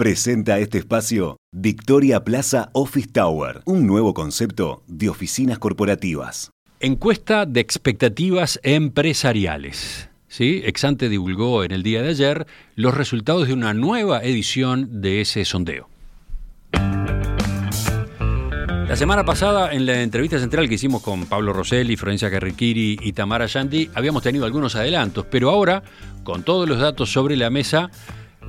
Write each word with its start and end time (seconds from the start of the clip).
Presenta 0.00 0.58
este 0.58 0.78
espacio 0.78 1.36
Victoria 1.52 2.24
Plaza 2.24 2.70
Office 2.72 3.08
Tower, 3.12 3.60
un 3.66 3.86
nuevo 3.86 4.14
concepto 4.14 4.82
de 4.86 5.10
oficinas 5.10 5.58
corporativas. 5.58 6.52
Encuesta 6.80 7.44
de 7.44 7.60
expectativas 7.60 8.58
empresariales. 8.62 10.08
¿Sí? 10.26 10.62
Exante 10.64 11.10
divulgó 11.10 11.64
en 11.64 11.72
el 11.72 11.82
día 11.82 12.00
de 12.00 12.08
ayer 12.08 12.46
los 12.76 12.94
resultados 12.94 13.46
de 13.46 13.52
una 13.52 13.74
nueva 13.74 14.22
edición 14.22 15.02
de 15.02 15.20
ese 15.20 15.44
sondeo. 15.44 15.90
La 18.88 18.96
semana 18.96 19.26
pasada, 19.26 19.70
en 19.70 19.84
la 19.84 20.00
entrevista 20.00 20.38
central 20.38 20.66
que 20.66 20.76
hicimos 20.76 21.02
con 21.02 21.26
Pablo 21.26 21.52
Rosselli, 21.52 21.98
Florencia 21.98 22.30
Carriquiri 22.30 22.98
y 23.02 23.12
Tamara 23.12 23.44
Yandi, 23.44 23.90
habíamos 23.94 24.22
tenido 24.22 24.46
algunos 24.46 24.76
adelantos, 24.76 25.26
pero 25.30 25.50
ahora, 25.50 25.82
con 26.24 26.42
todos 26.42 26.66
los 26.66 26.78
datos 26.78 27.12
sobre 27.12 27.36
la 27.36 27.50
mesa, 27.50 27.90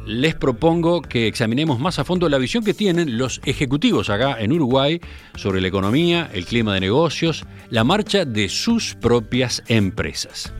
les 0.05 0.36
propongo 0.36 1.02
que 1.02 1.28
examinemos 1.28 1.80
más 1.80 2.00
a 2.00 2.04
fondo 2.04 2.28
la 2.30 2.38
visión 2.38 2.64
que 2.64 2.73
tienen 2.73 3.18
los 3.18 3.41
ejecutivos 3.45 4.09
acá 4.09 4.38
en 4.40 4.52
Uruguay 4.52 5.00
sobre 5.36 5.62
la 5.62 5.67
economía, 5.67 6.30
el 6.34 6.45
clima 6.45 6.73
de 6.73 6.80
negocios, 6.80 7.45
la 7.70 7.84
marcha 7.84 8.26
de 8.26 8.50
sus 8.50 8.95
propias 8.95 9.64
empresas. 9.67 10.54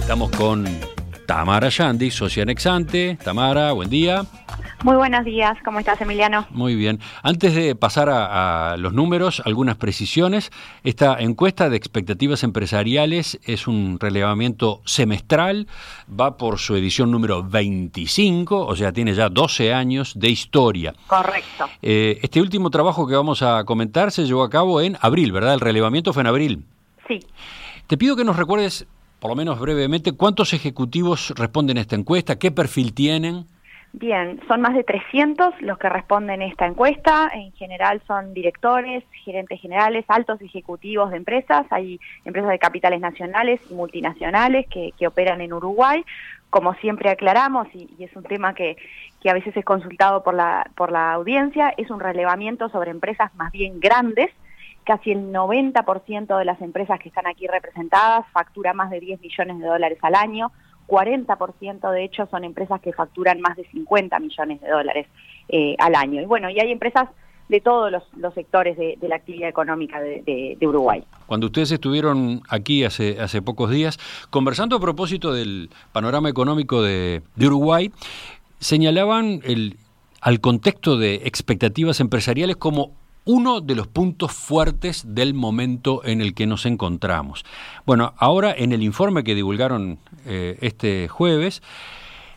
Estamos 0.00 0.30
con 0.30 0.66
Tamara 1.26 1.68
Yandi, 1.68 2.10
socia 2.10 2.44
Nexante. 2.44 3.18
Tamara, 3.22 3.72
buen 3.72 3.90
día. 3.90 4.24
Muy 4.86 4.94
buenos 4.94 5.24
días, 5.24 5.58
¿cómo 5.64 5.80
estás 5.80 6.00
Emiliano? 6.00 6.46
Muy 6.50 6.76
bien. 6.76 7.00
Antes 7.24 7.56
de 7.56 7.74
pasar 7.74 8.08
a, 8.08 8.76
los 8.78 8.92
números, 8.92 9.42
algunas 9.44 9.74
precisiones. 9.74 10.52
Esta 10.84 11.16
encuesta 11.18 11.68
de 11.68 11.76
expectativas 11.76 12.44
empresariales 12.44 13.40
es 13.42 13.66
un 13.66 13.98
relevamiento 13.98 14.82
semestral, 14.84 15.66
va 16.08 16.36
por 16.36 16.60
su 16.60 16.76
edición 16.76 17.10
número 17.10 17.42
25, 17.42 18.64
o 18.64 18.76
sea, 18.76 18.92
tiene 18.92 19.12
ya 19.12 19.28
12 19.28 19.74
años 19.74 20.12
de 20.14 20.28
historia. 20.28 20.94
Correcto. 21.08 21.66
Eh, 21.82 22.20
este 22.22 22.40
último 22.40 22.70
trabajo 22.70 23.08
que 23.08 23.16
vamos 23.16 23.42
a 23.42 23.64
comentar 23.64 24.12
se 24.12 24.24
llevó 24.24 24.44
a 24.44 24.50
cabo 24.50 24.80
en 24.80 24.96
abril, 25.00 25.32
¿verdad? 25.32 25.54
El 25.54 25.60
relevamiento 25.60 26.12
fue 26.12 26.20
en 26.20 26.28
abril. 26.28 26.64
Sí. 27.08 27.18
Te 27.88 27.98
pido 27.98 28.14
que 28.14 28.22
nos 28.22 28.36
recuerdes, 28.36 28.86
por 29.18 29.30
lo 29.30 29.34
menos 29.34 29.58
brevemente, 29.58 30.12
cuántos 30.12 30.52
ejecutivos 30.52 31.32
responden 31.34 31.76
a 31.78 31.80
esta 31.80 31.96
encuesta, 31.96 32.38
qué 32.38 32.52
perfil 32.52 32.92
tienen. 32.92 33.46
Bien, 33.92 34.40
son 34.46 34.60
más 34.60 34.74
de 34.74 34.84
300 34.84 35.62
los 35.62 35.78
que 35.78 35.88
responden 35.88 36.42
esta 36.42 36.66
encuesta. 36.66 37.30
En 37.32 37.52
general 37.52 38.02
son 38.06 38.34
directores, 38.34 39.04
gerentes 39.24 39.58
generales, 39.60 40.04
altos 40.08 40.40
ejecutivos 40.42 41.10
de 41.10 41.16
empresas. 41.16 41.64
Hay 41.70 41.98
empresas 42.24 42.50
de 42.50 42.58
capitales 42.58 43.00
nacionales 43.00 43.58
y 43.70 43.74
multinacionales 43.74 44.66
que, 44.68 44.92
operan 45.06 45.40
en 45.40 45.52
Uruguay. 45.52 46.04
Como 46.50 46.74
siempre 46.74 47.08
aclaramos, 47.10 47.68
y, 47.74 47.88
es 47.98 48.14
un 48.16 48.24
tema 48.24 48.54
que, 48.54 48.76
que, 49.20 49.30
a 49.30 49.34
veces 49.34 49.56
es 49.56 49.64
consultado 49.64 50.22
por 50.22 50.34
la, 50.34 50.70
por 50.76 50.92
la 50.92 51.12
audiencia, 51.12 51.72
es 51.76 51.90
un 51.90 52.00
relevamiento 52.00 52.68
sobre 52.68 52.90
empresas 52.90 53.34
más 53.34 53.50
bien 53.50 53.80
grandes. 53.80 54.30
Casi 54.84 55.10
el 55.10 55.32
90% 55.32 56.38
de 56.38 56.44
las 56.44 56.60
empresas 56.60 57.00
que 57.00 57.08
están 57.08 57.26
aquí 57.26 57.46
representadas 57.46 58.26
factura 58.30 58.74
más 58.74 58.90
de 58.90 59.00
10 59.00 59.20
millones 59.20 59.58
de 59.58 59.66
dólares 59.66 59.98
al 60.02 60.14
año 60.14 60.52
40% 60.86 61.90
de 61.90 62.04
hecho 62.04 62.26
son 62.30 62.44
empresas 62.44 62.80
que 62.80 62.92
facturan 62.92 63.40
más 63.40 63.56
de 63.56 63.64
50 63.68 64.18
millones 64.18 64.60
de 64.60 64.68
dólares 64.68 65.06
eh, 65.48 65.74
al 65.78 65.94
año. 65.94 66.22
Y 66.22 66.26
bueno, 66.26 66.50
y 66.50 66.60
hay 66.60 66.70
empresas 66.70 67.08
de 67.48 67.60
todos 67.60 67.92
los, 67.92 68.34
sectores 68.34 68.76
de, 68.76 68.98
la 69.02 69.16
actividad 69.16 69.48
económica 69.48 70.00
de, 70.00 70.56
Uruguay. 70.62 71.04
Cuando 71.26 71.46
ustedes 71.46 71.70
estuvieron 71.70 72.42
aquí 72.48 72.84
hace, 72.84 73.20
hace 73.20 73.40
pocos 73.40 73.70
días, 73.70 73.98
conversando 74.30 74.76
a 74.76 74.80
propósito 74.80 75.32
del 75.32 75.70
panorama 75.92 76.28
económico 76.28 76.82
de, 76.82 77.22
Uruguay, 77.40 77.92
señalaban 78.58 79.40
el, 79.44 79.76
al 80.20 80.40
contexto 80.40 80.96
de 80.96 81.22
expectativas 81.24 82.00
empresariales 82.00 82.56
como 82.56 82.90
uno 83.26 83.60
de 83.60 83.74
los 83.74 83.88
puntos 83.88 84.32
fuertes 84.32 85.04
del 85.14 85.34
momento 85.34 86.02
en 86.04 86.22
el 86.22 86.32
que 86.32 86.46
nos 86.46 86.64
encontramos. 86.64 87.44
Bueno, 87.84 88.14
ahora 88.16 88.54
en 88.56 88.72
el 88.72 88.82
informe 88.82 89.24
que 89.24 89.34
divulgaron 89.34 89.98
eh, 90.24 90.56
este 90.62 91.08
jueves, 91.08 91.62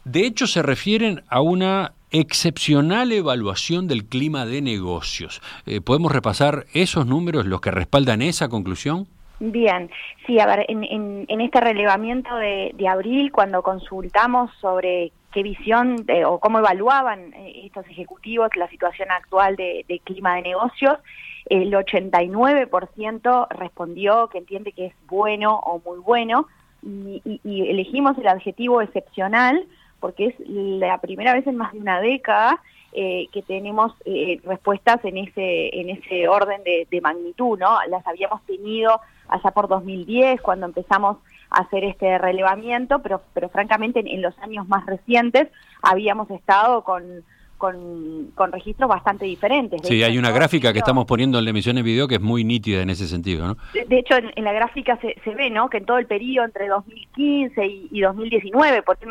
de 0.04 0.26
hecho 0.26 0.48
se 0.48 0.62
refieren 0.62 1.24
a 1.30 1.42
una 1.42 1.94
excepcional 2.12 3.12
evaluación 3.12 3.88
del 3.88 4.06
clima 4.06 4.46
de 4.46 4.62
negocios. 4.62 5.42
Eh, 5.66 5.80
¿Podemos 5.80 6.12
repasar 6.12 6.66
esos 6.74 7.06
números, 7.06 7.46
los 7.46 7.62
que 7.62 7.72
respaldan 7.72 8.22
esa 8.22 8.50
conclusión? 8.50 9.08
Bien, 9.40 9.90
sí, 10.26 10.38
a 10.40 10.46
ver, 10.46 10.66
en, 10.68 11.26
este 11.30 11.62
relevamiento 11.62 12.36
de, 12.36 12.88
abril, 12.90 13.32
cuando 13.32 13.62
consultamos 13.62 14.52
sobre 14.60 15.14
qué 15.32 15.44
visión 15.44 16.06
o 16.26 16.40
cómo 16.40 16.60
evaluaban 16.60 17.34
eh, 17.34 17.62
estos 17.66 17.86
ejecutivos 17.88 18.56
la 18.56 18.68
situación 18.70 19.12
actual 19.12 19.56
de, 19.56 20.02
clima 20.04 20.36
de 20.36 20.44
negocios, 20.44 20.98
el 21.46 21.72
89% 21.72 23.48
respondió 23.50 24.28
que 24.28 24.40
entiende 24.40 24.72
que 24.72 24.88
es 24.88 24.94
bueno 25.08 25.58
o 25.60 25.80
muy 25.80 26.00
bueno 26.00 26.48
y, 26.82 27.22
elegimos 27.44 28.18
el 28.18 28.28
adjetivo 28.28 28.82
excepcional 28.82 29.66
porque 30.00 30.28
es 30.28 30.36
la 30.48 31.00
primera 31.00 31.34
vez 31.34 31.46
en 31.46 31.58
más 31.58 31.74
de 31.74 31.80
una 31.80 32.00
década 32.00 32.62
eh, 32.94 33.28
que 33.32 33.42
tenemos 33.42 33.94
eh, 34.06 34.40
respuestas 34.44 35.04
en 35.04 35.18
ese 35.18 35.80
en 35.80 35.90
ese 35.90 36.28
orden 36.28 36.64
de, 36.64 36.88
de 36.90 37.02
magnitud, 37.02 37.60
¿no? 37.60 37.78
Las 37.88 38.08
habíamos 38.08 38.44
tenido 38.46 39.00
allá 39.28 39.52
por 39.52 39.68
2010, 39.68 40.42
cuando 40.42 40.66
empezamos 40.66 41.18
hacer 41.50 41.84
este 41.84 42.18
relevamiento, 42.18 43.00
pero, 43.00 43.22
pero 43.34 43.50
francamente 43.50 44.00
en, 44.00 44.22
los 44.22 44.38
años 44.40 44.68
más 44.68 44.86
recientes 44.86 45.48
habíamos 45.82 46.30
estado 46.30 46.84
con, 46.84 47.04
con, 47.58 48.52
registros 48.52 48.90
bastante 48.90 49.26
diferentes. 49.26 49.82
sí, 49.84 50.04
hay 50.04 50.18
una 50.18 50.32
gráfica 50.32 50.72
que 50.72 50.80
estamos 50.80 51.06
poniendo 51.06 51.40
en 51.40 51.46
la 51.46 51.50
emisión 51.50 51.76
de 51.76 51.82
video 51.82 52.08
que 52.08 52.16
es 52.16 52.22
muy 52.22 52.44
nítida 52.44 52.82
en 52.82 52.90
ese 52.90 53.08
sentido, 53.08 53.48
¿no? 53.48 53.58
De, 53.74 54.00
hecho, 54.00 54.16
en, 54.16 54.44
la 54.44 54.54
gráfica 54.54 54.98
se, 55.02 55.16
se, 55.24 55.36
ve, 55.36 55.50
¿no? 55.50 55.70
Que 55.70 55.78
en 55.78 55.86
todo 55.86 55.98
el 55.98 56.06
periodo 56.06 56.46
entre 56.46 56.68
2015 56.68 57.66
y, 57.66 57.90
y 57.92 58.02
2019, 58.02 58.84
porque 58.84 59.08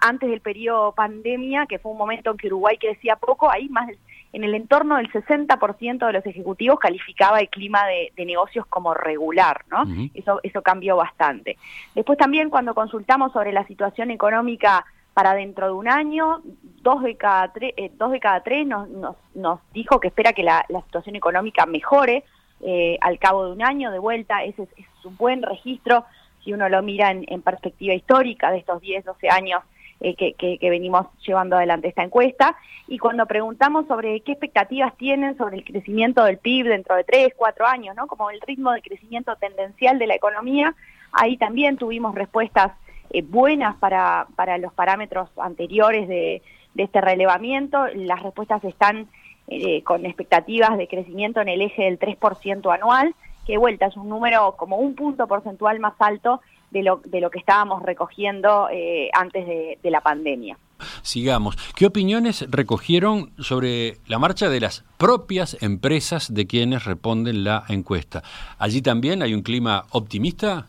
antes 0.00 0.30
del 0.30 0.40
periodo 0.40 0.92
pandemia, 0.92 1.66
que 1.66 1.78
fue 1.78 1.92
un 1.92 1.98
momento 1.98 2.30
en 2.30 2.36
que 2.38 2.48
Uruguay 2.48 2.76
crecía 2.78 3.16
poco, 3.16 3.50
ahí 3.50 3.68
más 3.68 3.86
del 3.86 3.98
en 4.32 4.44
el 4.44 4.54
entorno 4.54 4.96
del 4.96 5.10
60% 5.12 6.06
de 6.06 6.12
los 6.12 6.24
ejecutivos 6.24 6.78
calificaba 6.78 7.40
el 7.40 7.48
clima 7.48 7.86
de, 7.86 8.12
negocios 8.24 8.64
como 8.66 8.94
regular, 8.94 9.64
¿no? 9.70 9.84
Eso, 10.14 10.40
eso 10.42 10.62
cambió 10.62 10.96
bastante. 10.96 11.58
Después 11.94 12.18
también 12.18 12.48
cuando 12.48 12.74
consultamos 12.74 13.32
sobre 13.32 13.52
la 13.52 13.66
situación 13.66 14.10
económica 14.10 14.86
para 15.12 15.34
dentro 15.34 15.66
de 15.66 15.72
un 15.72 15.88
año, 15.88 16.40
dos 16.80 17.02
de 17.02 17.16
cada, 17.16 17.52
tres, 17.52 17.74
eh, 17.76 17.90
dos 17.98 18.10
de 18.12 18.20
cada 18.20 18.42
tres 18.42 18.66
nos, 18.66 18.88
nos, 19.34 19.60
dijo 19.74 20.00
que 20.00 20.08
espera 20.08 20.32
que 20.32 20.42
la, 20.42 20.64
situación 20.86 21.16
económica 21.16 21.66
mejore 21.66 22.24
eh, 22.60 22.96
al 23.00 23.18
cabo 23.18 23.46
de 23.46 23.52
un 23.52 23.62
año 23.62 23.90
de 23.90 23.98
vuelta. 23.98 24.42
Ese 24.44 24.62
es, 24.62 24.86
un 25.04 25.16
buen 25.16 25.42
registro 25.42 26.04
si 26.44 26.52
uno 26.52 26.68
lo 26.68 26.80
mira 26.80 27.10
en, 27.10 27.24
en 27.26 27.42
perspectiva 27.42 27.92
histórica 27.92 28.52
de 28.52 28.58
estos 28.58 28.80
10, 28.80 29.04
12 29.04 29.28
años 29.28 29.62
eh, 30.04 30.16
que, 30.16 30.58
venimos 30.68 31.06
llevando 31.24 31.54
adelante 31.54 31.86
esta 31.86 32.02
encuesta. 32.02 32.56
Y 32.88 32.98
cuando 32.98 33.24
preguntamos 33.26 33.86
sobre 33.86 34.20
qué 34.22 34.32
expectativas 34.32 34.96
tienen 34.96 35.36
sobre 35.36 35.58
el 35.58 35.64
crecimiento 35.64 36.24
del 36.24 36.38
PIB 36.38 36.66
dentro 36.66 36.96
de 36.96 37.04
tres, 37.04 37.32
cuatro 37.36 37.66
años, 37.66 37.94
¿no? 37.94 38.08
como 38.08 38.28
el 38.30 38.40
ritmo 38.40 38.72
de 38.72 38.82
crecimiento 38.82 39.36
tendencial 39.36 40.00
de 40.00 40.08
la 40.08 40.16
economía, 40.16 40.74
ahí 41.12 41.36
también 41.36 41.76
tuvimos 41.76 42.16
respuestas 42.16 42.72
eh, 43.10 43.22
buenas 43.22 43.76
para, 43.76 44.26
para 44.34 44.58
los 44.58 44.72
parámetros 44.72 45.30
anteriores 45.36 46.08
de, 46.08 46.42
este 46.76 47.00
relevamiento. 47.00 47.86
Las 47.94 48.24
respuestas 48.24 48.64
están 48.64 49.06
eh, 49.46 49.84
con 49.84 50.04
expectativas 50.04 50.76
de 50.78 50.88
crecimiento 50.88 51.40
en 51.40 51.48
el 51.48 51.62
eje 51.62 51.84
del 51.84 52.00
3% 52.00 52.74
anual, 52.74 53.14
que 53.46 53.56
vuelta 53.56 53.86
es 53.86 53.96
un 53.96 54.08
número 54.08 54.56
como 54.56 54.78
un 54.78 54.96
punto 54.96 55.28
porcentual 55.28 55.78
más 55.78 55.94
alto 56.00 56.40
de 56.72 56.82
lo, 56.82 57.00
de 57.04 57.20
lo 57.20 57.30
que 57.30 57.38
estábamos 57.38 57.82
recogiendo 57.82 58.68
eh, 58.72 59.10
antes 59.12 59.46
de, 59.46 59.90
la 59.90 60.00
pandemia. 60.00 60.56
Sigamos. 61.02 61.56
¿Qué 61.76 61.84
opiniones 61.86 62.46
recogieron 62.50 63.30
sobre 63.38 63.98
la 64.06 64.18
marcha 64.18 64.48
de 64.48 64.58
las 64.58 64.84
propias 64.96 65.62
empresas 65.62 66.32
de 66.32 66.46
quienes 66.46 66.84
responden 66.84 67.44
la 67.44 67.64
encuesta? 67.68 68.22
¿Allí 68.58 68.80
también 68.80 69.22
hay 69.22 69.34
un 69.34 69.42
clima 69.42 69.84
optimista? 69.90 70.66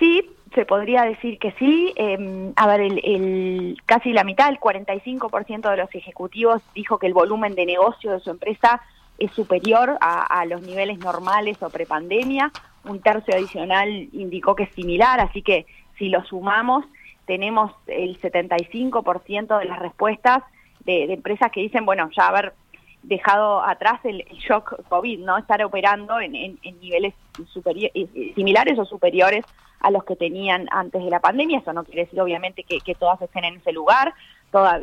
Sí, 0.00 0.28
se 0.54 0.66
podría 0.66 1.02
decir 1.02 1.38
que 1.38 1.52
sí. 1.52 1.92
Em, 1.94 2.52
a 2.56 2.66
ver, 2.66 2.80
el, 2.80 3.80
casi 3.86 4.12
la 4.12 4.24
mitad, 4.24 4.48
el 4.48 4.58
45% 4.58 5.70
de 5.70 5.76
los 5.76 5.94
ejecutivos 5.94 6.62
dijo 6.74 6.98
que 6.98 7.06
el 7.06 7.14
volumen 7.14 7.54
de 7.54 7.64
negocio 7.64 8.10
de 8.10 8.20
su 8.20 8.30
empresa 8.30 8.82
es 9.18 9.30
superior 9.32 9.98
a, 10.00 10.40
a 10.40 10.46
los 10.46 10.62
niveles 10.62 10.98
normales 10.98 11.62
o 11.62 11.70
prepandemia 11.70 12.50
un 12.84 13.00
tercio 13.00 13.34
adicional 13.34 14.08
indicó 14.12 14.54
que 14.54 14.64
es 14.64 14.74
similar, 14.74 15.20
así 15.20 15.42
que 15.42 15.66
si 15.98 16.08
lo 16.08 16.24
sumamos, 16.24 16.84
tenemos 17.26 17.72
el 17.86 18.20
75% 18.20 19.58
de 19.58 19.64
las 19.64 19.78
respuestas 19.78 20.42
de, 20.84 21.12
empresas 21.12 21.52
que 21.52 21.60
dicen, 21.60 21.84
bueno, 21.84 22.10
ya 22.16 22.28
haber 22.28 22.54
dejado 23.02 23.62
atrás 23.62 24.00
el, 24.04 24.24
shock 24.48 24.82
COVID, 24.88 25.20
¿no? 25.20 25.38
Estar 25.38 25.62
operando 25.64 26.20
en, 26.20 26.58
niveles 26.80 27.14
eh, 27.94 28.32
similares 28.34 28.78
o 28.78 28.84
superiores 28.84 29.44
a 29.80 29.90
los 29.90 30.04
que 30.04 30.16
tenían 30.16 30.68
antes 30.70 31.02
de 31.02 31.10
la 31.10 31.20
pandemia. 31.20 31.58
Eso 31.58 31.72
no 31.72 31.84
quiere 31.84 32.04
decir, 32.04 32.20
obviamente, 32.20 32.64
que, 32.64 32.94
todas 32.94 33.20
estén 33.22 33.44
en 33.44 33.56
ese 33.56 33.72
lugar, 33.72 34.14
todas, 34.50 34.82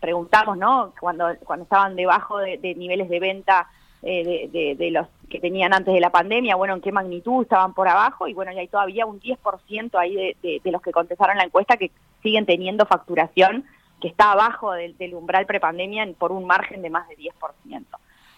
preguntamos, 0.00 0.56
¿no? 0.56 0.92
Cuando, 1.00 1.28
cuando 1.44 1.64
estaban 1.64 1.96
debajo 1.96 2.38
de, 2.38 2.74
niveles 2.76 3.08
de 3.08 3.20
venta 3.20 3.68
de, 4.02 4.76
de, 4.78 4.90
los 4.90 5.06
que 5.28 5.40
tenían 5.40 5.74
antes 5.74 5.92
de 5.92 6.00
la 6.00 6.10
pandemia, 6.10 6.56
bueno, 6.56 6.74
en 6.74 6.80
qué 6.80 6.92
magnitud 6.92 7.42
estaban 7.42 7.74
por 7.74 7.88
abajo, 7.88 8.28
y 8.28 8.34
bueno, 8.34 8.52
ya 8.52 8.60
hay 8.60 8.68
todavía 8.68 9.06
un 9.06 9.20
10% 9.20 9.98
ahí 9.98 10.34
de, 10.42 10.60
los 10.70 10.82
que 10.82 10.92
contestaron 10.92 11.36
la 11.36 11.44
encuesta 11.44 11.76
que 11.76 11.90
siguen 12.22 12.46
teniendo 12.46 12.86
facturación 12.86 13.64
que 14.00 14.08
está 14.08 14.32
abajo 14.32 14.72
del, 14.72 14.96
del 14.96 15.14
umbral 15.14 15.46
prepandemia 15.46 16.06
por 16.16 16.30
un 16.30 16.46
margen 16.46 16.82
de 16.82 16.90
más 16.90 17.08
de 17.08 17.16
10%. 17.16 17.84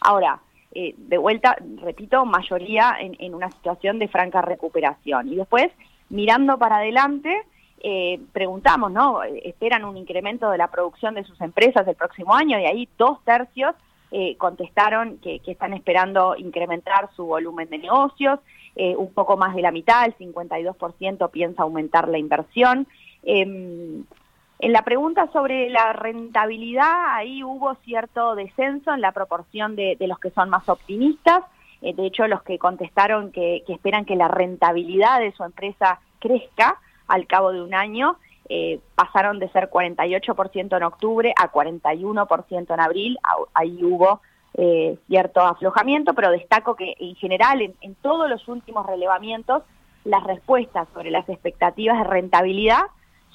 Ahora, 0.01 0.41
eh, 0.73 0.95
de 0.97 1.19
vuelta, 1.19 1.57
repito, 1.83 2.25
mayoría 2.25 2.97
en, 2.99 3.17
en, 3.19 3.35
una 3.35 3.51
situación 3.51 3.99
de 3.99 4.09
franca 4.09 4.41
recuperación. 4.41 5.29
Y 5.29 5.37
después, 5.37 5.71
mirando 6.09 6.59
para 6.59 6.77
adelante, 6.77 7.43
eh, 7.83 8.21
preguntamos, 8.33 8.93
¿no? 8.93 9.23
¿Esperan 9.23 9.85
un 9.85 9.97
incremento 9.97 10.51
de 10.51 10.59
la 10.59 10.69
producción 10.69 11.15
de 11.15 11.25
sus 11.25 11.41
empresas 11.41 11.87
el 11.89 11.97
próximo 11.97 12.35
año? 12.35 12.59
Y 12.59 12.67
ahí 12.67 12.89
dos 12.97 13.23
tercios 13.25 13.75
eh, 14.11 14.37
contestaron 14.37 15.19
que, 15.19 15.41
que, 15.41 15.53
están 15.53 15.73
esperando 15.73 16.37
incrementar 16.37 17.11
su 17.15 17.27
volumen 17.27 17.69
de 17.71 17.79
negocios, 17.79 18.41
un 18.77 19.13
poco 19.13 19.37
más 19.37 19.55
de 19.55 19.61
la 19.61 19.73
mitad, 19.73 20.07
el 20.07 20.17
52% 20.17 21.31
piensa 21.31 21.63
aumentar 21.65 22.09
la 22.09 22.17
inversión. 22.17 22.87
Em, 23.23 24.05
en 24.63 24.73
la 24.73 24.83
pregunta 24.83 25.27
sobre 25.33 25.71
la 25.71 25.95
rentabilidad, 25.95 27.15
ahí 27.15 27.43
hubo 27.43 27.75
cierto 27.77 28.35
descenso 28.35 28.93
en 28.93 29.01
la 29.01 29.13
proporción 29.13 29.75
de, 29.75 29.97
los 30.01 30.19
que 30.19 30.31
son 30.31 30.51
más 30.51 30.69
optimistas. 30.69 31.45
Eh, 31.81 31.95
de 31.95 32.07
hecho, 32.07 32.27
los 32.27 32.43
que 32.43 32.59
contestaron 32.59 33.33
que, 33.33 33.65
esperan 33.67 34.05
que 34.05 34.17
la 34.17 34.29
rentabilidad 34.29 35.21
de 35.21 35.33
su 35.33 35.45
empresa 35.45 36.01
crezca 36.19 36.79
al 37.09 37.27
cabo 37.27 37.53
de 37.53 37.63
un 37.63 37.75
año, 37.75 38.17
eh, 38.53 38.81
pasaron 38.97 39.39
de 39.39 39.49
ser 39.51 39.71
48% 39.71 40.77
en 40.77 40.83
octubre 40.83 41.33
a 41.41 41.53
41% 41.53 42.75
en 42.75 42.81
abril. 42.81 43.19
Ahí 43.55 43.79
hubo 43.85 44.21
eh, 44.55 44.99
cierto 45.07 45.41
aflojamiento, 45.41 46.15
pero 46.15 46.33
destaco 46.33 46.75
que 46.75 46.95
en 46.99 47.15
general, 47.15 47.63
en, 47.63 47.75
en 47.81 47.95
todos 47.95 48.29
los 48.29 48.49
últimos 48.49 48.85
relevamientos, 48.87 49.63
las 50.05 50.25
respuestas 50.25 50.89
sobre 50.93 51.13
las 51.13 51.29
expectativas 51.29 51.99
de 51.99 52.05
rentabilidad 52.05 52.83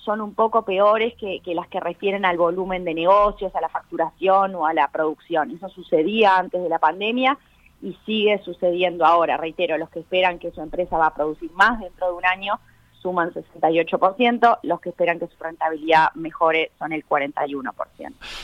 son 0.05 0.19
un 0.19 0.35
poco 0.35 0.63
peores 0.63 1.13
que, 1.15 1.41
las 1.55 1.67
que 1.69 1.79
refieren 1.79 2.25
al 2.25 2.37
volumen 2.37 2.83
de 2.83 2.93
negocios, 2.93 3.55
a 3.55 3.61
la 3.61 3.69
facturación 3.69 4.53
o 4.55 4.65
a 4.67 4.73
la 4.73 4.89
producción. 4.89 5.51
Eso 5.51 5.69
sucedía 5.69 6.37
antes 6.37 6.61
de 6.61 6.69
la 6.69 6.79
pandemia 6.79 7.37
y 7.81 7.97
sigue 8.05 8.37
sucediendo 8.43 9.05
ahora. 9.05 9.37
Reitero, 9.37 9.77
los 9.77 9.89
que 9.89 9.99
esperan 10.01 10.39
que 10.39 10.51
su 10.51 10.61
empresa 10.61 10.97
va 10.97 11.07
a 11.07 11.13
producir 11.15 11.51
más 11.53 11.79
dentro 11.79 12.07
de 12.07 12.13
un 12.13 12.25
año 12.25 12.59
suman 13.05 13.31
68%, 13.31 14.59
los 14.63 14.81
que 14.81 14.89
esperan 14.89 15.19
que 15.19 15.27
su 15.27 15.35
rentabilidad 15.39 16.07
mejore 16.15 16.71
son 16.79 16.91
el 16.91 17.05
41%. 17.05 17.71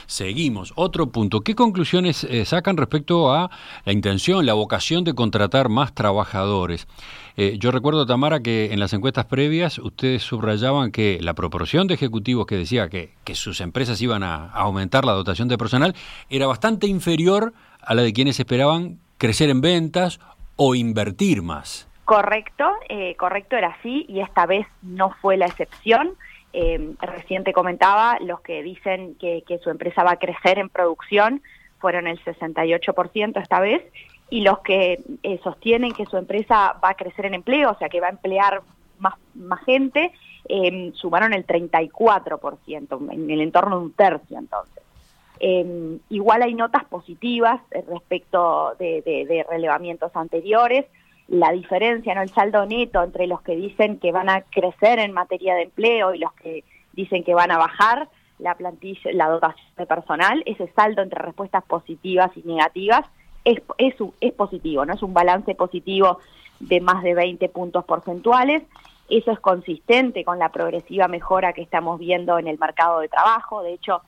Seguimos. 0.06 0.72
Otro 0.76 1.08
punto. 1.08 1.42
¿Qué 1.42 1.56
conclusiones 1.56 2.24
eh, 2.26 2.46
sacan 2.46 2.78
respecto 2.78 3.34
a 3.34 3.50
la 3.86 3.92
intención, 3.92 4.46
la 4.46 4.54
vocación 4.54 5.04
de 5.04 5.16
contratar 5.16 5.70
más 5.70 5.96
trabajadores? 5.96 6.88
Eh, 7.38 7.56
yo 7.58 7.72
recuerdo, 7.72 8.06
Tamara, 8.06 8.42
que 8.42 8.72
en 8.72 8.80
las 8.80 8.94
encuestas 8.94 9.26
previas 9.26 9.80
ustedes 9.80 10.22
subrayaban 10.22 10.92
que 10.92 11.18
la 11.22 11.34
proporción 11.34 11.88
de 11.88 11.96
ejecutivos 11.96 12.46
que 12.46 12.58
decía 12.58 12.88
que, 12.88 13.16
que 13.24 13.34
sus 13.34 13.62
empresas 13.62 14.00
iban 14.00 14.22
a 14.22 14.52
aumentar 14.52 15.06
la 15.06 15.14
dotación 15.14 15.48
de 15.48 15.58
personal 15.58 15.96
era 16.30 16.46
bastante 16.46 16.86
inferior 16.86 17.54
a 17.82 17.96
la 17.96 18.04
de 18.04 18.14
quienes 18.14 18.40
esperaban 18.40 19.00
crecer 19.18 19.50
en 19.50 19.62
ventas 19.62 20.20
o 20.56 20.76
invertir 20.76 21.42
más. 21.42 21.88
Correcto, 22.12 22.70
eh, 22.90 23.16
correcto 23.16 23.56
era 23.56 23.70
así 23.70 24.06
y 24.10 24.20
esta 24.20 24.46
vez 24.46 24.68
no 24.82 25.12
fue 25.22 25.38
la 25.38 25.46
excepción. 25.46 26.12
Eh, 26.52 26.94
recién 27.00 27.46
comentaba, 27.54 28.18
los 28.20 28.42
que 28.42 28.62
dicen 28.64 29.16
que, 29.16 29.42
su 29.64 29.70
empresa 29.70 30.04
va 30.04 30.12
a 30.12 30.20
crecer 30.20 30.60
en 30.60 30.68
producción 30.68 31.42
fueron 31.80 32.08
el 32.08 32.22
68% 32.22 33.42
esta 33.42 33.62
vez 33.62 33.82
y 34.30 34.42
los 34.42 34.60
que 34.60 35.02
eh, 35.24 35.40
sostienen 35.42 35.94
que 35.94 36.06
su 36.06 36.18
empresa 36.18 36.78
va 36.84 36.90
a 36.90 36.94
crecer 36.96 37.28
en 37.28 37.34
empleo, 37.34 37.72
o 37.72 37.78
sea 37.78 37.88
que 37.88 38.02
va 38.02 38.08
a 38.08 38.10
emplear 38.10 38.62
más, 39.00 39.14
más 39.34 39.64
gente, 39.64 40.12
eh, 40.50 40.92
sumaron 40.96 41.32
el 41.32 41.48
34%, 41.48 43.10
en 43.10 43.32
el 43.32 43.40
entorno 43.40 43.80
de 43.80 43.86
un 43.86 43.94
tercio 43.94 44.38
entonces. 44.38 44.84
igual 46.10 46.42
hay 46.42 46.56
notas 46.56 46.84
positivas 46.84 47.62
respecto 47.88 48.76
de, 48.78 49.02
de 49.02 49.46
relevamientos 49.50 50.14
anteriores 50.14 50.86
la 51.32 51.54
diferencia, 51.54 52.14
¿no? 52.14 52.22
El 52.22 52.30
saldo 52.30 52.66
neto 52.66 53.02
entre 53.02 53.26
los 53.26 53.42
que 53.42 53.56
dicen 53.56 54.00
que 54.00 54.12
van 54.12 54.30
a 54.30 54.42
crecer 54.42 55.00
en 55.00 55.14
materia 55.14 55.56
de 55.56 55.64
empleo 55.64 56.14
y 56.14 56.20
los 56.20 56.34
que 56.34 56.66
dicen 56.92 57.24
que 57.24 57.34
van 57.34 57.52
a 57.52 57.58
bajar 57.58 58.10
la 58.38 58.56
plantilla, 58.56 59.12
la 59.14 59.30
dotación 59.30 59.66
de 59.78 59.86
personal, 59.86 60.44
ese 60.46 60.68
saldo 60.76 61.02
entre 61.02 61.22
respuestas 61.22 61.64
positivas 61.64 62.32
y 62.36 62.42
negativas 62.46 63.06
es, 63.46 63.62
es, 63.78 63.96
es 64.20 64.34
positivo, 64.34 64.86
¿no? 64.86 64.94
Es 64.94 65.02
un 65.04 65.14
balance 65.14 65.56
positivo 65.56 66.20
de 66.60 66.82
más 66.82 67.02
de 67.02 67.14
20 67.14 67.48
puntos 67.48 67.86
porcentuales. 67.86 68.64
Eso 69.10 69.32
es 69.32 69.40
consistente 69.40 70.26
con 70.26 70.38
la 70.38 70.50
progresiva 70.50 71.08
mejora 71.08 71.54
que 71.54 71.62
estamos 71.62 71.98
viendo 71.98 72.40
en 72.40 72.48
el 72.48 72.60
mercado 72.60 73.00
de 73.00 73.08
trabajo. 73.08 73.64
De 73.64 73.72
hecho, 73.72 74.02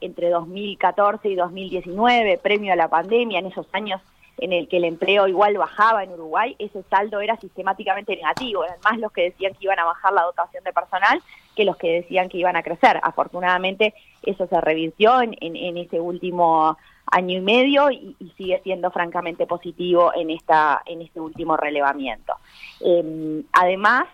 entre 0.00 0.28
2014 0.28 1.28
y 1.28 1.36
2019, 1.36 2.38
premio 2.42 2.72
a 2.72 2.76
la 2.76 2.88
pandemia, 2.88 3.38
en 3.38 3.46
esos 3.46 3.68
años 3.72 4.00
en 4.38 4.52
el 4.52 4.68
que 4.68 4.78
el 4.78 4.84
empleo 4.84 5.28
igual 5.28 5.56
bajaba 5.56 6.02
en 6.02 6.12
Uruguay, 6.12 6.56
ese 6.58 6.82
saldo 6.90 7.20
era 7.20 7.36
sistemáticamente 7.36 8.16
negativo. 8.16 8.64
Eran 8.64 8.78
más 8.84 8.98
los 8.98 9.12
que 9.12 9.22
decían 9.22 9.52
que 9.52 9.64
iban 9.64 9.78
a 9.78 9.84
bajar 9.84 10.12
la 10.12 10.22
dotación 10.22 10.64
de 10.64 10.72
personal 10.72 11.22
que 11.54 11.64
los 11.64 11.76
que 11.76 12.02
decían 12.02 12.28
que 12.28 12.38
iban 12.38 12.56
a 12.56 12.62
crecer. 12.62 13.00
Afortunadamente 13.02 13.94
eso 14.22 14.46
se 14.46 14.60
revirtió 14.60 15.20
en, 15.22 15.36
en, 15.40 15.76
ese 15.76 16.00
último 16.00 16.76
año 17.06 17.38
y 17.38 17.40
medio 17.40 17.90
y, 17.90 18.16
sigue 18.36 18.60
siendo 18.64 18.90
francamente 18.90 19.46
positivo 19.46 20.12
en, 20.14 20.30
esta, 20.30 20.82
en 20.86 21.02
este 21.02 21.20
último 21.20 21.56
relevamiento. 21.56 22.34
Em, 22.80 23.44
además, 23.52 24.06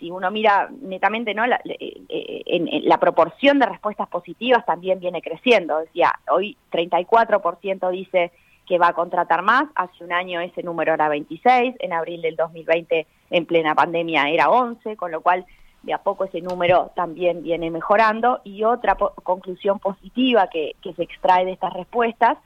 si 0.00 0.10
uno 0.10 0.30
mira 0.30 0.68
netamente, 0.80 1.34
¿no? 1.34 1.46
La, 1.46 1.60
eh, 1.64 2.00
eh, 2.08 2.42
en, 2.46 2.88
la 2.88 2.98
proporción 2.98 3.58
de 3.58 3.66
respuestas 3.66 4.08
positivas 4.08 4.64
también 4.66 4.98
viene 4.98 5.22
creciendo. 5.22 5.78
Decía, 5.78 6.12
hoy 6.30 6.56
34% 6.72 7.90
dice 7.90 8.32
que 8.70 8.78
va 8.78 8.86
a 8.86 8.92
contratar 8.92 9.42
más. 9.42 9.64
Hace 9.74 10.04
un 10.04 10.12
año 10.12 10.40
ese 10.40 10.62
número 10.62 10.94
era 10.94 11.08
26, 11.08 11.74
en 11.80 11.92
abril 11.92 12.22
del 12.22 12.36
2020 12.36 13.04
en 13.30 13.44
plena 13.44 13.74
pandemia 13.74 14.30
era 14.30 14.48
11, 14.48 14.96
con 14.96 15.10
lo 15.10 15.22
cual 15.22 15.44
de 15.82 15.92
a 15.92 15.98
poco 15.98 16.22
ese 16.22 16.40
número 16.40 16.92
también 16.94 17.42
viene 17.42 17.68
mejorando. 17.72 18.40
Y 18.44 18.62
otra 18.62 18.94
conclusión 18.94 19.80
positiva 19.80 20.46
que, 20.46 20.76
que 20.82 20.94
se 20.94 21.02
extrae 21.02 21.44
de 21.44 21.50
estas 21.50 21.72
respuestas 21.72 22.38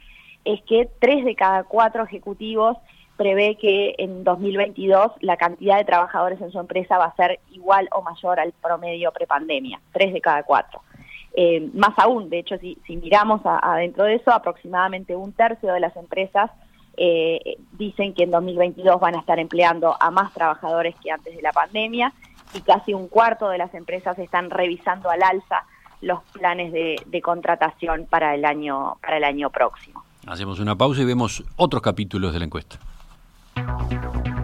es 0.47 0.63
que 0.63 0.89
tres 0.99 1.27
de 1.27 1.35
cada 1.35 1.65
cuatro 1.65 2.05
ejecutivos 2.05 2.79
prevé 3.19 3.57
que 3.57 3.95
en 3.99 4.25
2022 4.25 5.13
la 5.21 5.37
cantidad 5.37 5.77
de 5.77 5.85
trabajadores 5.85 6.41
en 6.41 6.51
su 6.51 6.59
empresa 6.59 6.97
va 6.97 7.05
a 7.05 7.17
ser 7.17 7.39
igual 7.51 7.87
o 7.93 8.01
mayor 8.01 8.41
al 8.41 8.53
promedio 8.63 9.13
prepandemia, 9.13 9.79
tres 9.93 10.15
de 10.15 10.23
cada 10.23 10.43
cuatro. 10.43 10.81
Eh, 11.37 11.69
más 11.75 11.99
aún, 11.99 12.31
de 12.31 12.39
hecho, 12.39 12.57
si, 12.59 12.79
miramos 12.89 13.41
adentro 13.45 14.05
de 14.05 14.15
eso, 14.15 14.33
aproximadamente 14.33 15.17
un 15.17 15.33
tercio 15.33 15.73
de 15.73 15.81
las 15.81 15.97
empresas 15.97 16.51
eh, 16.97 17.57
dicen 17.73 18.15
que 18.15 18.23
en 18.23 18.31
2022 18.31 19.01
van 19.01 19.17
a 19.17 19.19
estar 19.19 19.41
empleando 19.41 19.97
a 20.01 20.11
más 20.13 20.33
trabajadores 20.33 20.95
que 21.03 21.11
antes 21.11 21.35
de 21.35 21.43
la 21.43 21.53
pandemia 21.53 22.13
y 22.55 22.61
casi 22.61 22.95
un 22.95 23.09
cuarto 23.09 23.49
de 23.49 23.59
las 23.59 23.75
empresas 23.75 24.17
están 24.21 24.49
revisando 24.49 25.11
al 25.11 25.25
alza 25.25 25.65
los 26.01 26.23
planes 26.33 26.73
de, 26.73 26.97
de 27.07 27.21
contratación 27.21 28.07
para 28.09 28.35
el 28.35 28.45
año 28.45 28.97
para 29.03 29.17
el 29.17 29.25
año 29.25 29.51
próximo. 29.51 30.05
Hacemos 30.27 30.61
una 30.61 30.77
pausa 30.77 31.03
y 31.03 31.05
vemos 31.05 31.43
otros 31.57 31.83
capítulos 31.83 32.33
de 32.33 32.39
la 32.39 32.45
encuesta. 32.45 32.79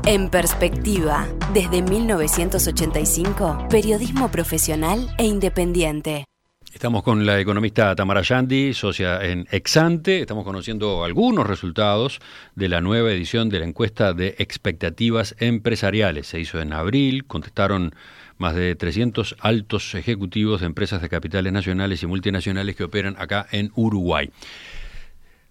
En 0.07 0.29
perspectiva, 0.29 1.27
desde 1.53 1.83
1985, 1.83 3.69
periodismo 3.71 4.29
profesional 4.29 5.09
e 5.19 5.25
independiente. 5.27 6.25
Estamos 6.73 7.03
con 7.03 7.27
la 7.27 7.41
economista 7.41 7.97
Tamara 7.97 8.23
Yandi, 8.23 8.75
socia 8.75 9.25
en 9.25 9.49
Exante. 9.51 10.21
Estamos 10.21 10.45
conociendo 10.45 11.03
algunos 11.03 11.45
resultados 11.45 12.21
de 12.55 12.69
la 12.69 12.81
nueva 12.81 13.11
edición 13.11 13.49
de 13.49 13.59
la 13.59 13.67
encuesta 13.67 14.13
de 14.13 14.37
expectativas 14.39 15.35
empresariales. 15.41 16.29
Se 16.29 16.39
hizo 16.39 16.61
en 16.61 16.73
abril, 16.73 17.25
contestaron 17.27 17.93
más 18.39 18.55
de 18.55 18.77
300 18.77 19.35
altos 19.41 19.97
ejecutivos 19.97 20.61
de 20.61 20.67
empresas 20.67 21.03
de 21.03 21.09
capitales 21.09 21.53
nacionales 21.53 22.05
y 22.05 22.07
multinacionales 22.07 22.77
que 22.77 22.85
operan 22.85 23.17
acá 23.19 23.49
en 23.51 23.73
Uruguay. 23.75 24.31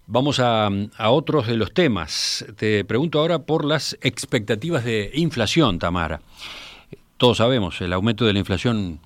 Vamos 0.06 0.40
a, 0.40 0.70
a, 0.96 1.10
otros 1.10 1.46
de 1.46 1.56
los 1.56 1.74
temas. 1.74 2.46
Te 2.56 2.82
pregunto 2.86 3.20
ahora 3.20 3.40
por 3.40 3.66
las 3.66 3.98
expectativas 4.00 4.84
de 4.84 5.10
inflación, 5.14 5.78
Tamara. 5.78 6.22
Todos 7.18 7.36
sabemos, 7.36 7.78
el 7.82 7.92
aumento 7.92 8.24
de 8.24 8.32
la 8.32 8.38
inflación 8.38 9.00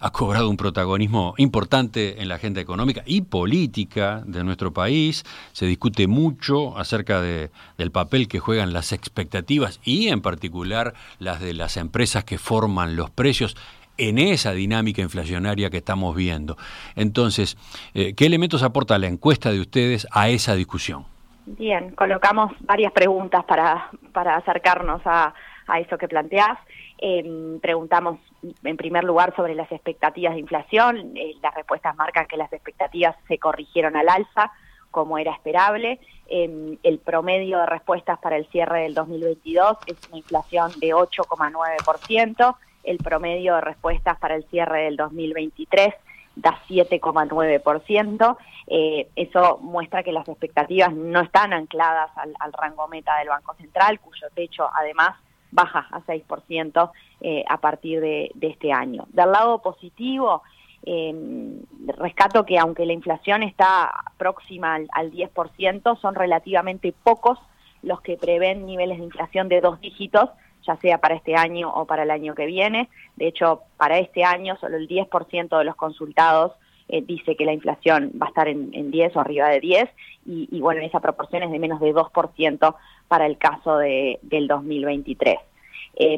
ha 0.00 0.10
cobrado 0.10 0.48
un 0.48 0.56
protagonismo 0.56 1.34
importante 1.36 2.20
en 2.22 2.28
la 2.28 2.36
agenda 2.36 2.60
económica 2.60 3.02
y 3.06 3.20
política 3.20 4.22
de 4.24 4.42
nuestro 4.42 4.72
país. 4.72 5.24
Se 5.52 5.66
discute 5.66 6.06
mucho 6.06 6.76
acerca 6.78 7.20
de, 7.20 7.50
del 7.76 7.90
papel 7.90 8.26
que 8.26 8.38
juegan 8.38 8.72
las 8.72 8.92
expectativas 8.92 9.80
y 9.84 10.08
en 10.08 10.22
particular 10.22 10.94
las 11.18 11.40
de 11.40 11.52
las 11.52 11.76
empresas 11.76 12.24
que 12.24 12.38
forman 12.38 12.96
los 12.96 13.10
precios 13.10 13.56
en 13.98 14.18
esa 14.18 14.52
dinámica 14.52 15.02
inflacionaria 15.02 15.68
que 15.68 15.76
estamos 15.76 16.16
viendo. 16.16 16.56
Entonces, 16.96 17.58
eh, 17.92 18.14
¿qué 18.14 18.26
elementos 18.26 18.62
aporta 18.62 18.98
la 18.98 19.08
encuesta 19.08 19.52
de 19.52 19.60
ustedes 19.60 20.06
a 20.10 20.30
esa 20.30 20.54
discusión? 20.54 21.04
Bien, 21.44 21.90
colocamos 21.90 22.52
varias 22.60 22.92
preguntas 22.92 23.44
para, 23.44 23.90
para 24.12 24.36
acercarnos 24.36 25.02
a, 25.04 25.34
a 25.66 25.80
eso 25.80 25.98
que 25.98 26.08
planteás. 26.08 26.58
Em, 27.02 27.58
preguntamos 27.60 28.18
en 28.62 28.76
primer 28.76 29.04
lugar 29.04 29.34
sobre 29.34 29.54
las 29.54 29.72
expectativas 29.72 30.34
de 30.34 30.40
inflación. 30.40 31.16
Eh, 31.16 31.34
las 31.42 31.54
respuestas 31.54 31.96
marcan 31.96 32.26
que 32.26 32.36
las 32.36 32.52
expectativas 32.52 33.16
se 33.26 33.38
corrigieron 33.38 33.96
al 33.96 34.10
alza, 34.10 34.52
como 34.90 35.16
era 35.16 35.32
esperable. 35.32 35.98
Em, 36.26 36.76
el 36.82 36.98
promedio 36.98 37.58
de 37.58 37.64
respuestas 37.64 38.18
para 38.18 38.36
el 38.36 38.46
cierre 38.48 38.82
del 38.82 38.92
2022 38.92 39.78
es 39.86 39.96
una 40.08 40.18
inflación 40.18 40.72
de 40.78 40.92
8,9%. 40.92 42.58
El 42.84 42.98
promedio 42.98 43.54
de 43.54 43.62
respuestas 43.62 44.18
para 44.18 44.36
el 44.36 44.44
cierre 44.50 44.82
del 44.82 44.98
2023 44.98 45.94
da 46.36 46.60
7,9%. 46.68 48.36
Eh, 48.66 49.08
eso 49.16 49.58
muestra 49.62 50.02
que 50.02 50.12
las 50.12 50.28
expectativas 50.28 50.92
no 50.92 51.22
están 51.22 51.54
ancladas 51.54 52.10
al 52.16 52.52
rango 52.52 52.88
meta 52.88 53.16
del 53.20 53.30
Banco 53.30 53.54
Central, 53.54 53.98
cuyo 54.00 54.26
techo 54.34 54.68
además 54.74 55.16
baja 55.50 55.86
a 55.90 56.00
6% 56.00 56.90
eh, 57.20 57.44
a 57.48 57.58
partir 57.58 58.00
de, 58.00 58.32
este 58.40 58.72
año. 58.72 59.06
Del 59.08 59.32
lado 59.32 59.60
positivo, 59.60 60.42
eh, 60.84 61.14
rescato 61.98 62.46
que 62.46 62.58
aunque 62.58 62.86
la 62.86 62.92
inflación 62.92 63.42
está 63.42 63.90
próxima 64.16 64.74
al, 64.74 64.88
al 64.92 65.12
10%, 65.12 66.00
son 66.00 66.14
relativamente 66.14 66.92
pocos 66.92 67.38
los 67.82 68.00
que 68.00 68.16
prevén 68.16 68.66
niveles 68.66 68.98
de 68.98 69.04
inflación 69.04 69.48
de 69.48 69.60
dos 69.60 69.80
dígitos, 69.80 70.30
ya 70.66 70.76
sea 70.76 70.98
para 70.98 71.14
este 71.14 71.34
año 71.36 71.72
o 71.72 71.86
para 71.86 72.02
el 72.02 72.10
año 72.10 72.34
que 72.34 72.46
viene. 72.46 72.88
De 73.16 73.28
hecho, 73.28 73.62
para 73.76 73.98
este 73.98 74.24
año 74.24 74.56
solo 74.60 74.76
el 74.76 74.88
10% 74.88 75.58
de 75.58 75.64
los 75.64 75.76
consultados 75.76 76.52
eh, 76.88 77.02
dice 77.02 77.36
que 77.36 77.44
la 77.44 77.52
inflación 77.52 78.12
va 78.20 78.26
a 78.26 78.28
estar 78.30 78.48
en, 78.48 78.70
en 78.74 78.90
10 78.90 79.16
o 79.16 79.20
arriba 79.20 79.48
de 79.48 79.60
10 79.60 79.88
y, 80.26 80.48
y, 80.50 80.60
bueno, 80.60 80.82
esa 80.82 81.00
proporción 81.00 81.42
es 81.42 81.50
de 81.50 81.58
menos 81.58 81.80
de 81.80 81.94
2% 81.94 82.74
para 83.10 83.26
el 83.26 83.38
caso 83.38 83.76
de, 83.78 84.20
del 84.22 84.46
2023. 84.46 85.36
Eh, 85.96 86.14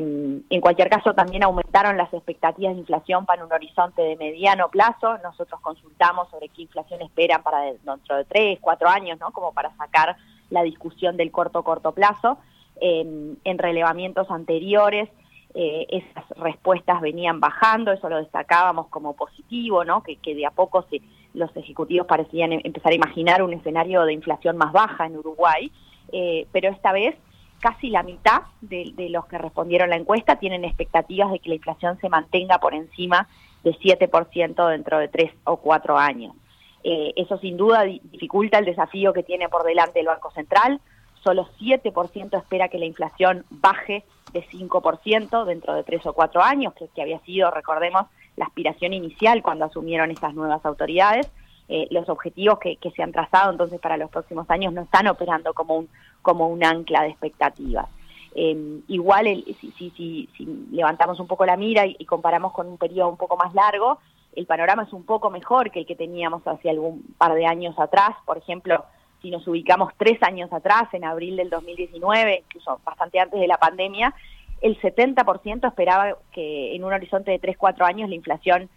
en 0.51 0.61
cualquier 0.61 0.91
caso, 0.91 1.15
también 1.15 1.43
aumentaron 1.43 1.97
las 1.97 2.13
expectativas 2.13 2.75
de 2.75 2.81
inflación 2.81 3.25
para 3.25 3.47
un 3.47 3.51
horizonte 3.51 4.03
de 4.03 4.17
mediano 4.17 4.69
plazo. 4.69 5.17
Nosotros 5.23 5.59
consultamos 5.63 6.29
sobre 6.29 6.51
qué 6.51 6.63
inflación 6.63 7.01
esperan 7.01 7.43
para 7.43 7.63
dentro 7.63 8.17
de 8.19 8.27
tres, 8.27 8.59
cuatro 8.61 8.91
años, 8.91 9.19
¿no? 9.19 9.31
Como 9.31 9.55
para 9.55 9.75
sacar 9.77 10.17
la 10.51 10.63
discusión 10.63 11.17
del 11.17 11.31
corto-corto 11.31 11.93
plazo. 11.93 12.37
Eh, 12.79 13.35
en 13.43 13.59
relevamientos 13.59 14.31
anteriores, 14.31 15.09
eh, 15.55 15.87
esas 15.89 16.29
respuestas 16.37 17.01
venían 17.01 17.41
bajando, 17.41 17.91
eso 17.91 18.11
lo 18.11 18.19
destacábamos 18.19 18.89
como 18.89 19.15
positivo, 19.15 19.83
¿no? 19.83 20.03
que, 20.03 20.17
que 20.17 20.35
de 20.35 20.45
a 20.45 20.51
poco 20.51 20.85
se, 20.91 21.01
los 21.35 21.55
ejecutivos 21.57 22.07
parecían 22.07 22.53
empezar 22.53 22.93
a 22.93 22.97
imaginar 22.97 23.43
un 23.43 23.53
escenario 23.55 24.05
de 24.05 24.13
inflación 24.13 24.57
más 24.57 24.73
baja 24.73 25.07
en 25.07 25.17
Uruguay, 25.17 25.71
eh, 26.13 26.47
pero 26.53 26.71
esta 26.71 26.93
vez 26.93 27.17
casi 27.61 27.91
la 27.91 28.03
mitad 28.03 28.43
de, 28.61 28.93
los 29.09 29.27
que 29.27 29.39
respondieron 29.39 29.91
la 29.91 29.97
encuesta 29.97 30.37
tienen 30.37 30.65
expectativas 30.65 31.31
de 31.31 31.39
que 31.39 31.49
la 31.49 31.55
inflación 31.55 31.99
se 32.01 32.09
mantenga 32.09 32.59
por 32.59 32.75
encima 32.75 33.29
de 33.63 33.71
7% 33.73 34.69
dentro 34.69 34.99
de 34.99 35.09
tres 35.09 35.33
o 35.45 35.57
cuatro 35.59 35.97
años. 35.97 36.35
Eh, 36.83 37.13
eso 37.15 37.39
sin 37.39 37.57
duda 37.57 37.83
dificulta 37.85 38.59
el 38.59 38.65
desafío 38.65 39.13
que 39.13 39.23
tiene 39.23 39.49
por 39.49 39.63
delante 39.63 40.01
el 40.01 40.07
Banco 40.07 40.33
Central, 40.33 40.81
solo 41.23 41.49
7% 41.61 42.37
espera 42.37 42.69
que 42.69 42.79
la 42.79 42.87
inflación 42.87 43.45
baje 43.51 44.05
de 44.33 44.45
5% 44.45 45.45
dentro 45.45 45.75
de 45.75 45.85
tres 45.85 46.05
o 46.05 46.13
cuatro 46.13 46.43
años, 46.43 46.75
que, 46.75 46.89
que, 46.89 47.03
había 47.03 47.21
sido, 47.21 47.51
recordemos, 47.53 48.07
la 48.37 48.47
aspiración 48.47 48.93
inicial 48.93 49.41
cuando 49.43 49.67
asumieron 49.67 50.11
esas 50.11 50.35
nuevas 50.35 50.65
autoridades. 50.67 51.31
Eh, 51.69 51.87
los 51.91 52.09
objetivos 52.09 52.59
que, 52.59 52.79
se 52.95 53.03
han 53.03 53.13
trazado 53.13 53.51
entonces 53.51 53.81
para 53.81 53.97
los 53.97 54.11
próximos 54.11 54.51
años 54.51 54.73
no 54.73 54.83
están 54.83 55.07
operando 55.07 55.55
como 55.55 55.77
un, 55.77 55.89
como 56.21 56.49
un 56.49 56.65
ancla 56.65 57.03
de 57.03 57.09
expectativas. 57.09 57.87
Eh, 58.35 58.81
igual, 58.89 59.27
el, 59.27 59.45
si, 59.61 60.29
levantamos 60.71 61.21
un 61.21 61.27
poco 61.27 61.47
la 61.47 61.57
mira 61.57 61.87
y, 61.87 61.97
y 61.99 62.05
comparamos 62.05 62.53
con 62.53 62.67
un 62.67 62.79
periodo 62.79 63.09
un 63.09 63.17
poco 63.17 63.37
más 63.37 63.55
largo, 63.55 63.99
el 64.35 64.47
panorama 64.47 64.85
es 64.85 64.93
un 64.93 65.05
poco 65.05 65.31
mejor 65.31 65.71
que 65.71 65.81
el 65.81 65.87
que 65.87 65.95
teníamos 65.95 66.47
hace 66.47 66.71
algún 66.71 67.15
par 67.19 67.35
de 67.35 67.47
años 67.47 67.79
atrás. 67.79 68.17
Por 68.25 68.39
ejemplo, 68.39 68.85
si 69.21 69.31
nos 69.31 69.47
ubicamos 69.47 69.93
tres 69.97 70.23
años 70.23 70.53
atrás, 70.53 70.93
en 70.93 71.05
abril 71.05 71.37
del 71.37 71.51
2019, 71.51 72.45
incluso 72.47 72.81
bastante 72.85 73.21
antes 73.21 73.41
de 73.41 73.47
la 73.47 73.59
pandemia, 73.59 74.15
el 74.61 74.81
70% 74.81 75.69
esperaba 75.69 76.17
que 76.33 76.75
en 76.75 76.85
un 76.85 76.93
horizonte 76.93 77.31
de 77.31 77.41
3-4 77.41 77.85
años 77.87 78.09
la 78.09 78.15
inflación 78.15 78.71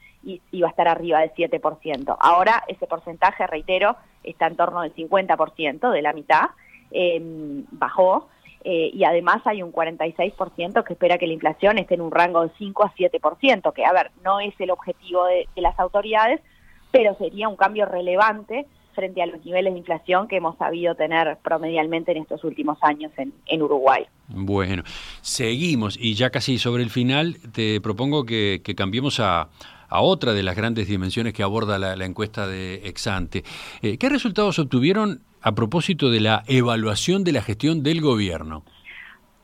iba 0.52 0.68
a 0.68 0.72
estar 0.72 0.88
arriba 0.88 1.20
del 1.20 1.32
7%. 1.34 2.18
Ahora 2.20 2.64
ese 2.68 2.88
porcentaje, 2.88 3.46
reitero, 3.48 3.96
está 4.24 4.48
en 4.48 4.56
torno 4.56 4.82
del 4.82 4.94
50%, 4.94 5.92
de 5.92 6.02
la 6.02 6.14
mitad, 6.14 6.50
eh, 6.92 7.20
bajó, 7.72 8.28
eh, 8.68 8.90
y 8.92 9.04
además 9.04 9.44
hay 9.46 9.62
un 9.62 9.72
46% 9.72 10.84
que 10.84 10.94
espera 10.94 11.20
que 11.20 11.28
la 11.28 11.34
inflación 11.34 11.78
esté 11.78 11.94
en 11.94 12.02
un 12.02 12.10
rango 12.10 12.42
de 12.42 12.52
5 12.58 12.84
a 12.84 12.94
7%, 12.96 13.72
que 13.74 13.86
a 13.86 13.94
ver, 13.94 14.10
no 14.24 14.40
es 14.40 14.60
el 14.60 14.72
objetivo 14.72 15.24
de, 15.26 15.48
las 15.56 15.78
autoridades, 15.80 16.42
pero 16.90 17.16
sería 17.18 17.48
un 17.48 17.58
cambio 17.58 17.86
relevante 17.86 18.66
frente 18.96 19.22
a 19.22 19.28
los 19.28 19.46
niveles 19.46 19.72
de 19.74 19.80
inflación 19.80 20.28
que 20.28 20.38
hemos 20.38 20.58
sabido 20.58 20.96
tener 20.96 21.38
promedialmente 21.44 22.14
en 22.14 22.24
estos 22.24 22.44
últimos 22.44 22.80
años 22.82 23.12
en, 23.18 23.34
en, 23.46 23.62
Uruguay. 23.62 24.06
Bueno, 24.30 24.82
seguimos 25.22 25.96
y 26.00 26.16
ya 26.16 26.32
casi 26.32 26.58
sobre 26.58 26.82
el 26.82 26.90
final 26.90 27.38
te 27.52 27.80
propongo 27.82 28.26
que 28.26 28.62
cambiemos 28.76 29.20
a, 29.20 29.50
a, 29.96 30.02
otra 30.02 30.34
de 30.34 30.44
las 30.44 30.56
grandes 30.56 30.88
dimensiones 30.88 31.34
que 31.34 31.44
aborda 31.44 31.78
la, 31.78 32.06
encuesta 32.06 32.48
de 32.48 32.88
Exante. 32.88 33.44
Eh, 33.82 33.98
¿Qué 33.98 34.10
resultados 34.10 34.60
obtuvieron 34.60 35.22
a 35.42 35.54
propósito 35.54 36.10
de 36.10 36.20
la 36.20 36.44
evaluación 36.48 37.24
de 37.24 37.32
la 37.32 37.42
gestión 37.42 37.84
del 37.84 38.02
gobierno? 38.02 38.64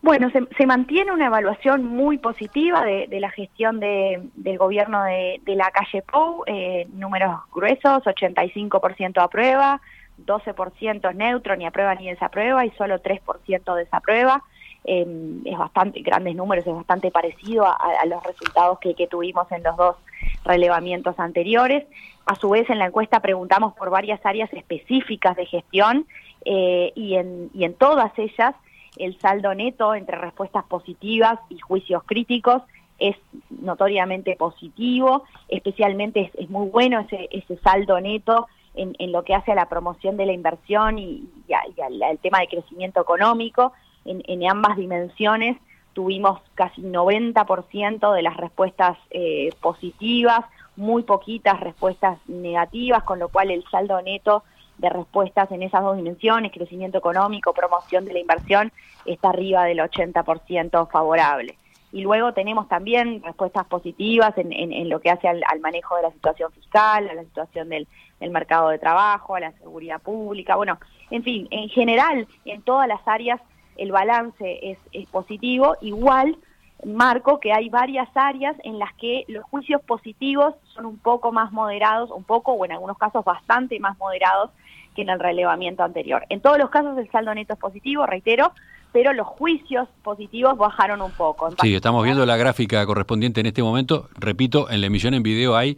Bueno, 0.01 0.31
se, 0.31 0.41
se, 0.57 0.65
mantiene 0.65 1.11
una 1.11 1.27
evaluación 1.27 1.85
muy 1.85 2.17
positiva 2.17 2.83
de, 2.83 3.05
de 3.07 3.19
la 3.19 3.29
gestión 3.29 3.79
de, 3.79 4.19
del 4.33 4.57
gobierno 4.57 5.03
de, 5.03 5.39
de, 5.45 5.55
la 5.55 5.69
calle 5.69 6.01
Pou, 6.01 6.43
eh, 6.47 6.87
números 6.93 7.39
gruesos, 7.53 8.03
85% 8.03 9.21
aprueba, 9.21 9.79
12% 10.25 11.09
es 11.09 11.15
neutro, 11.15 11.55
ni 11.55 11.67
aprueba 11.67 11.93
ni 11.93 12.09
desaprueba, 12.09 12.65
y 12.65 12.71
solo 12.71 13.01
3% 13.01 13.75
desaprueba. 13.75 14.43
Eh, 14.83 15.41
es 15.45 15.57
bastante, 15.57 16.01
grandes 16.01 16.35
números, 16.35 16.65
es 16.65 16.73
bastante 16.73 17.11
parecido 17.11 17.65
a, 17.65 18.05
los 18.05 18.23
resultados 18.23 18.79
que, 18.79 19.07
tuvimos 19.07 19.51
en 19.51 19.63
los 19.63 19.77
dos 19.77 19.95
relevamientos 20.43 21.19
anteriores. 21.19 21.85
A 22.25 22.35
su 22.35 22.49
vez, 22.49 22.69
en 22.69 22.79
la 22.79 22.87
encuesta 22.87 23.19
preguntamos 23.19 23.73
por 23.73 23.89
varias 23.89 24.25
áreas 24.25 24.51
específicas 24.53 25.35
de 25.35 25.45
gestión 25.45 26.07
eh, 26.45 26.91
y, 26.95 27.15
en, 27.15 27.49
y 27.53 27.65
en 27.65 27.73
todas 27.75 28.11
ellas 28.17 28.55
el 28.97 29.17
saldo 29.19 29.53
neto 29.53 29.95
entre 29.95 30.17
respuestas 30.17 30.65
positivas 30.65 31.39
y 31.49 31.59
juicios 31.59 32.03
críticos 32.05 32.63
es 32.99 33.15
notoriamente 33.49 34.35
positivo, 34.35 35.23
especialmente 35.47 36.31
es, 36.35 36.49
muy 36.49 36.69
bueno 36.69 36.99
ese, 36.99 37.27
ese 37.31 37.57
saldo 37.57 37.99
neto 37.99 38.47
en, 38.75 39.11
lo 39.11 39.23
que 39.23 39.33
hace 39.33 39.51
a 39.51 39.55
la 39.55 39.67
promoción 39.67 40.17
de 40.17 40.25
la 40.25 40.33
inversión 40.33 40.99
y, 40.99 41.27
al, 41.51 42.19
tema 42.19 42.39
de 42.39 42.47
crecimiento 42.47 43.01
económico. 43.01 43.73
En, 44.05 44.23
en, 44.27 44.49
ambas 44.49 44.77
dimensiones 44.77 45.57
tuvimos 45.93 46.41
casi 46.55 46.81
90% 46.81 48.13
de 48.13 48.21
las 48.21 48.37
respuestas 48.37 48.97
eh, 49.09 49.49
positivas, 49.61 50.41
muy 50.75 51.03
poquitas 51.03 51.59
respuestas 51.59 52.17
negativas, 52.27 53.03
con 53.03 53.19
lo 53.19 53.29
cual 53.29 53.51
el 53.51 53.63
saldo 53.69 54.01
neto 54.01 54.43
de 54.77 54.89
respuestas 54.89 55.51
en 55.51 55.63
esas 55.63 55.83
dos 55.83 55.95
dimensiones, 55.95 56.51
crecimiento 56.51 56.97
económico, 56.97 57.53
promoción 57.53 58.05
de 58.05 58.13
la 58.13 58.19
inversión, 58.19 58.71
está 59.05 59.29
arriba 59.29 59.65
del 59.65 59.79
80% 59.79 60.89
favorable. 60.89 61.57
Y 61.93 62.01
luego 62.01 62.33
tenemos 62.33 62.69
también 62.69 63.21
respuestas 63.21 63.65
positivas 63.65 64.33
en, 64.37 64.89
lo 64.89 65.01
que 65.01 65.11
hace 65.11 65.27
al, 65.27 65.43
al, 65.45 65.59
manejo 65.59 65.97
de 65.97 66.03
la 66.03 66.11
situación 66.11 66.49
fiscal, 66.53 67.09
a 67.09 67.13
la 67.13 67.23
situación 67.23 67.67
del, 67.67 67.85
del, 68.21 68.31
mercado 68.31 68.69
de 68.69 68.79
trabajo, 68.79 69.35
a 69.35 69.41
la 69.41 69.51
seguridad 69.53 70.01
pública, 70.01 70.55
bueno, 70.55 70.79
en 71.09 71.21
fin, 71.23 71.47
en 71.51 71.67
general, 71.67 72.27
en 72.45 72.61
todas 72.61 72.87
las 72.87 73.05
áreas 73.05 73.41
el 73.81 73.91
balance 73.91 74.77
es, 74.91 75.07
positivo, 75.09 75.75
igual 75.81 76.37
marco 76.85 77.39
que 77.39 77.51
hay 77.51 77.69
varias 77.69 78.09
áreas 78.15 78.55
en 78.63 78.79
las 78.79 78.93
que 78.93 79.25
los 79.27 79.43
juicios 79.45 79.81
positivos 79.81 80.53
son 80.73 80.85
un 80.85 80.97
poco 80.97 81.31
más 81.31 81.51
moderados, 81.51 82.11
un 82.11 82.23
poco 82.23 82.53
o 82.53 82.65
en 82.65 82.71
algunos 82.71 82.97
casos 82.97 83.25
bastante 83.25 83.79
más 83.79 83.97
moderados 83.97 84.51
que 84.95 85.01
en 85.01 85.09
el 85.09 85.19
relevamiento 85.19 85.83
anterior. 85.83 86.25
En 86.29 86.41
todos 86.41 86.57
los 86.57 86.69
casos 86.69 86.97
el 86.97 87.09
saldo 87.11 87.33
neto 87.33 87.53
es 87.53 87.59
positivo, 87.59 88.05
reitero, 88.05 88.51
pero 88.91 89.13
los 89.13 89.25
juicios 89.25 89.87
positivos 90.03 90.57
bajaron 90.57 91.01
un 91.01 91.11
poco. 91.11 91.49
Sí, 91.61 91.73
estamos 91.73 92.03
viendo 92.03 92.25
la 92.25 92.37
gráfica 92.37 92.85
correspondiente 92.85 93.39
en 93.39 93.47
este 93.47 93.63
momento. 93.63 94.09
Repito, 94.15 94.69
en 94.69 94.81
la 94.81 94.87
emisión 94.87 95.13
en 95.13 95.23
video 95.23 95.55
hay 95.55 95.77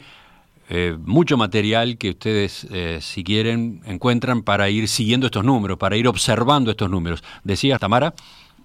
eh, 0.70 0.96
mucho 1.00 1.38
material 1.38 1.98
que 1.98 2.12
ustedes, 2.12 2.68
eh, 2.72 3.00
si 3.02 3.24
quieren, 3.24 3.82
encuentran 3.86 4.44
para 4.44 4.70
ir 4.70 4.88
siguiendo 4.88 5.28
estos 5.28 5.44
números, 5.44 5.78
para 5.78 5.96
ir 5.98 6.08
observando 6.08 6.72
estos 6.72 6.90
números. 6.90 7.24
Decía 7.44 7.78
Tamara. 7.80 8.14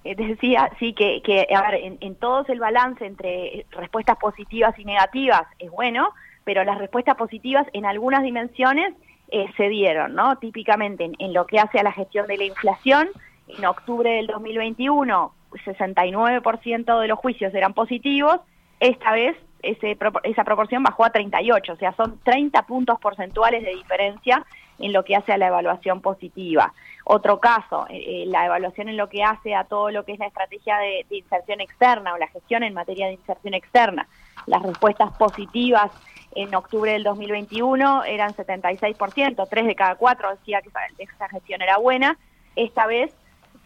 eh, 0.04 0.14
decía, 0.14 0.70
sí, 0.78 0.94
que, 0.94 1.46
a 1.54 1.70
ver, 1.70 1.96
en, 2.00 2.14
todos 2.16 2.48
el 2.48 2.60
balance 2.60 3.04
entre 3.04 3.66
respuestas 3.70 4.16
positivas 4.18 4.78
y 4.78 4.84
negativas 4.84 5.42
es 5.58 5.70
bueno, 5.70 6.10
pero 6.44 6.64
las 6.64 6.78
respuestas 6.78 7.16
positivas 7.16 7.66
en 7.72 7.84
algunas 7.84 8.22
dimensiones 8.22 8.94
eh, 9.30 9.46
se 9.56 9.68
dieron, 9.68 10.14
¿no? 10.14 10.36
Típicamente 10.38 11.10
en, 11.18 11.32
lo 11.34 11.46
que 11.46 11.58
hace 11.58 11.78
a 11.78 11.82
la 11.82 11.92
gestión 11.92 12.26
de 12.26 12.38
la 12.38 12.44
inflación, 12.44 13.08
en 13.48 13.66
octubre 13.66 14.10
del 14.10 14.26
2021, 14.28 15.32
69% 15.50 17.00
de 17.00 17.08
los 17.08 17.18
juicios 17.18 17.54
eran 17.54 17.74
positivos, 17.74 18.40
esta 18.80 19.12
vez 19.12 19.36
ese, 19.62 19.96
esa 20.24 20.44
proporción 20.44 20.82
bajó 20.82 21.04
a 21.04 21.10
38, 21.10 21.72
o 21.72 21.76
sea, 21.76 21.92
son 21.92 22.18
30 22.20 22.62
puntos 22.62 22.98
porcentuales 23.00 23.64
de 23.64 23.74
diferencia 23.74 24.44
en 24.78 24.92
lo 24.92 25.04
que 25.04 25.16
hace 25.16 25.32
a 25.32 25.38
la 25.38 25.48
evaluación 25.48 26.00
positiva. 26.00 26.72
Otro 27.04 27.40
caso, 27.40 27.86
eh, 27.88 28.22
eh, 28.22 28.24
la 28.26 28.46
evaluación 28.46 28.88
en 28.88 28.96
lo 28.96 29.08
que 29.08 29.24
hace 29.24 29.54
a 29.54 29.64
todo 29.64 29.90
lo 29.90 30.04
que 30.04 30.12
es 30.12 30.18
la 30.18 30.26
estrategia 30.26 30.78
de, 30.78 31.06
inserción 31.10 31.60
externa 31.60 32.14
o 32.14 32.18
la 32.18 32.28
gestión 32.28 32.62
en 32.62 32.74
materia 32.74 33.06
de 33.06 33.14
inserción 33.14 33.54
externa. 33.54 34.06
Las 34.46 34.62
respuestas 34.62 35.12
positivas 35.16 35.90
en 36.34 36.54
octubre 36.54 36.92
del 36.92 37.02
2021 37.02 38.04
eran 38.04 38.34
76%, 38.34 39.48
3 39.48 39.66
de 39.66 39.74
cada 39.74 39.94
4 39.96 40.30
decía 40.36 40.60
que 40.62 40.70
esa 41.02 41.28
gestión 41.28 41.62
era 41.62 41.78
buena, 41.78 42.18
esta 42.54 42.86
vez 42.86 43.12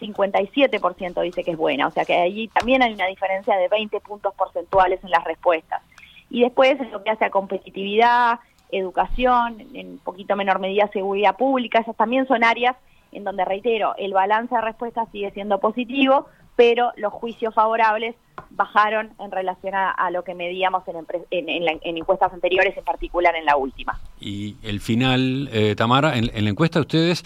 57% 0.02 1.22
dice 1.22 1.44
que 1.44 1.52
es 1.52 1.56
buena, 1.56 1.86
o 1.86 1.90
sea 1.90 2.04
que 2.04 2.14
allí 2.14 2.48
también 2.48 2.82
hay 2.82 2.92
una 2.92 3.06
diferencia 3.06 3.56
de 3.56 3.68
20 3.68 4.00
puntos 4.00 4.34
porcentuales 4.34 5.02
en 5.04 5.10
las 5.10 5.24
respuestas. 5.24 5.82
Y 6.28 6.42
después 6.42 6.80
en 6.80 6.90
lo 6.90 7.02
que 7.02 7.10
hace 7.10 7.24
a 7.24 7.30
competitividad, 7.30 8.40
educación, 8.70 9.64
en 9.74 9.98
poquito 9.98 10.34
menor 10.34 10.58
medida 10.58 10.88
seguridad 10.88 11.36
pública, 11.36 11.80
esas 11.80 11.96
también 11.96 12.26
son 12.26 12.42
áreas 12.42 12.76
en 13.12 13.24
donde, 13.24 13.44
reitero, 13.44 13.94
el 13.98 14.12
balance 14.12 14.54
de 14.54 14.60
respuestas 14.60 15.08
sigue 15.12 15.30
siendo 15.32 15.60
positivo, 15.60 16.26
pero 16.56 16.92
los 16.96 17.12
juicios 17.12 17.54
favorables 17.54 18.16
bajaron 18.50 19.10
en 19.18 19.30
relación 19.30 19.74
a, 19.74 20.10
lo 20.10 20.24
que 20.24 20.34
medíamos 20.34 20.82
en, 20.88 21.06
en, 21.30 21.96
encuestas 21.96 22.32
anteriores, 22.32 22.76
en 22.76 22.84
particular 22.84 23.34
en 23.36 23.44
la 23.44 23.56
última. 23.56 23.98
Y 24.20 24.56
el 24.62 24.80
final, 24.80 25.48
eh, 25.52 25.74
Tamara, 25.76 26.16
en, 26.16 26.30
la 26.32 26.50
encuesta 26.50 26.80
ustedes 26.80 27.24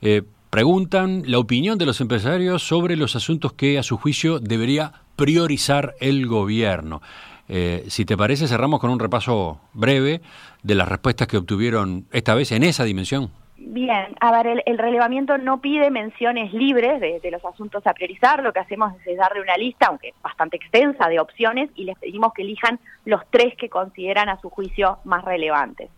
eh, 0.00 0.22
preguntan 0.50 1.22
la 1.26 1.38
opinión 1.38 1.78
de 1.78 1.86
los 1.86 2.00
empresarios 2.00 2.62
sobre 2.62 2.96
los 2.96 3.16
asuntos 3.16 3.52
que 3.52 3.78
a 3.78 3.82
su 3.82 3.96
juicio 3.96 4.38
debería 4.38 4.92
priorizar 5.16 5.94
el 6.00 6.26
gobierno. 6.26 7.02
Eh, 7.48 7.84
si 7.88 8.04
te 8.04 8.16
parece, 8.16 8.46
cerramos 8.46 8.80
con 8.80 8.90
un 8.90 8.98
repaso 8.98 9.60
breve 9.72 10.20
de 10.62 10.74
las 10.74 10.88
respuestas 10.88 11.26
que 11.28 11.36
obtuvieron 11.36 12.06
esta 12.12 12.34
vez 12.34 12.52
en 12.52 12.62
esa 12.62 12.84
dimensión. 12.84 13.30
Bien, 13.60 14.14
a 14.20 14.30
ver, 14.30 14.62
el, 14.64 14.78
relevamiento 14.78 15.36
no 15.36 15.60
pide 15.60 15.90
menciones 15.90 16.52
libres 16.52 17.00
de, 17.00 17.30
los 17.30 17.44
asuntos 17.44 17.84
a 17.86 17.92
priorizar, 17.92 18.42
lo 18.42 18.52
que 18.52 18.60
hacemos 18.60 18.94
es 19.04 19.18
darle 19.18 19.42
una 19.42 19.56
lista, 19.56 19.86
aunque 19.88 20.14
bastante 20.22 20.56
extensa, 20.56 21.08
de 21.08 21.18
opciones 21.18 21.68
y 21.74 21.84
les 21.84 21.98
pedimos 21.98 22.32
que 22.32 22.42
elijan 22.42 22.78
los 23.04 23.20
tres 23.30 23.56
que 23.56 23.68
consideran 23.68 24.28
a 24.28 24.40
su 24.40 24.48
juicio 24.48 24.98
más 25.04 25.24
relevantes. 25.24 25.90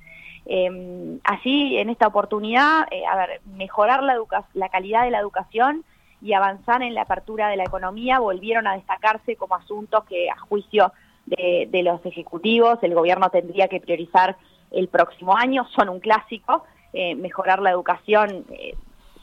Eh, 0.53 1.19
así, 1.23 1.79
en 1.79 1.91
esta 1.91 2.09
oportunidad, 2.09 2.89
eh, 2.91 3.07
a 3.07 3.17
ver, 3.17 3.41
mejorar 3.55 4.03
la, 4.03 4.19
la 4.55 4.69
calidad 4.69 5.05
de 5.05 5.13
la 5.13 5.21
educación 5.21 5.85
y 6.21 6.33
avanzar 6.33 6.83
en 6.83 6.95
la 6.95 7.03
apertura 7.03 7.49
de 7.49 7.57
la 7.57 7.63
economía 7.63 8.19
volvieron 8.19 8.67
a 8.67 8.75
destacarse 8.75 9.37
como 9.37 9.55
asuntos 9.55 10.05
que 10.05 10.29
a 10.29 10.37
juicio 10.39 10.93
de, 11.27 11.83
los 11.85 12.05
ejecutivos 12.05 12.79
el 12.83 12.95
gobierno 12.95 13.31
tendría 13.31 13.69
que 13.69 13.81
priorizar 13.81 14.37
el 14.73 14.89
próximo 14.89 15.37
año, 15.37 15.67
son 15.77 15.89
un 15.89 16.01
clásico, 16.01 16.65
eh, 16.93 17.15
mejorar 17.15 17.63
la 17.63 17.71
educación 17.71 18.45
eh, 18.51 18.75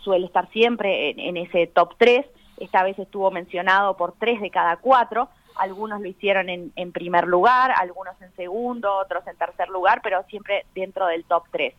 suele 0.01 0.25
estar 0.25 0.49
siempre 0.51 1.09
en, 1.17 1.35
ese 1.35 1.67
top 1.67 1.95
3, 1.97 2.25
esta 2.57 2.83
vez 2.83 2.97
estuvo 2.97 3.29
mencionado 3.31 3.97
por 3.97 4.13
3 4.13 4.39
de 4.39 4.49
cada 4.49 4.77
4, 4.77 5.27
algunos 5.59 6.01
lo 6.01 6.07
hicieron 6.07 6.49
en, 6.49 6.71
en, 6.75 6.91
primer 6.91 7.27
lugar, 7.27 7.71
algunos 7.77 8.19
en 8.21 8.33
segundo, 8.35 8.95
otros 8.95 9.25
en 9.27 9.37
tercer 9.37 9.69
lugar, 9.69 10.01
pero 10.01 10.23
siempre 10.29 10.65
dentro 10.73 11.07
del 11.07 11.23
top 11.25 11.43
3. 11.51 11.73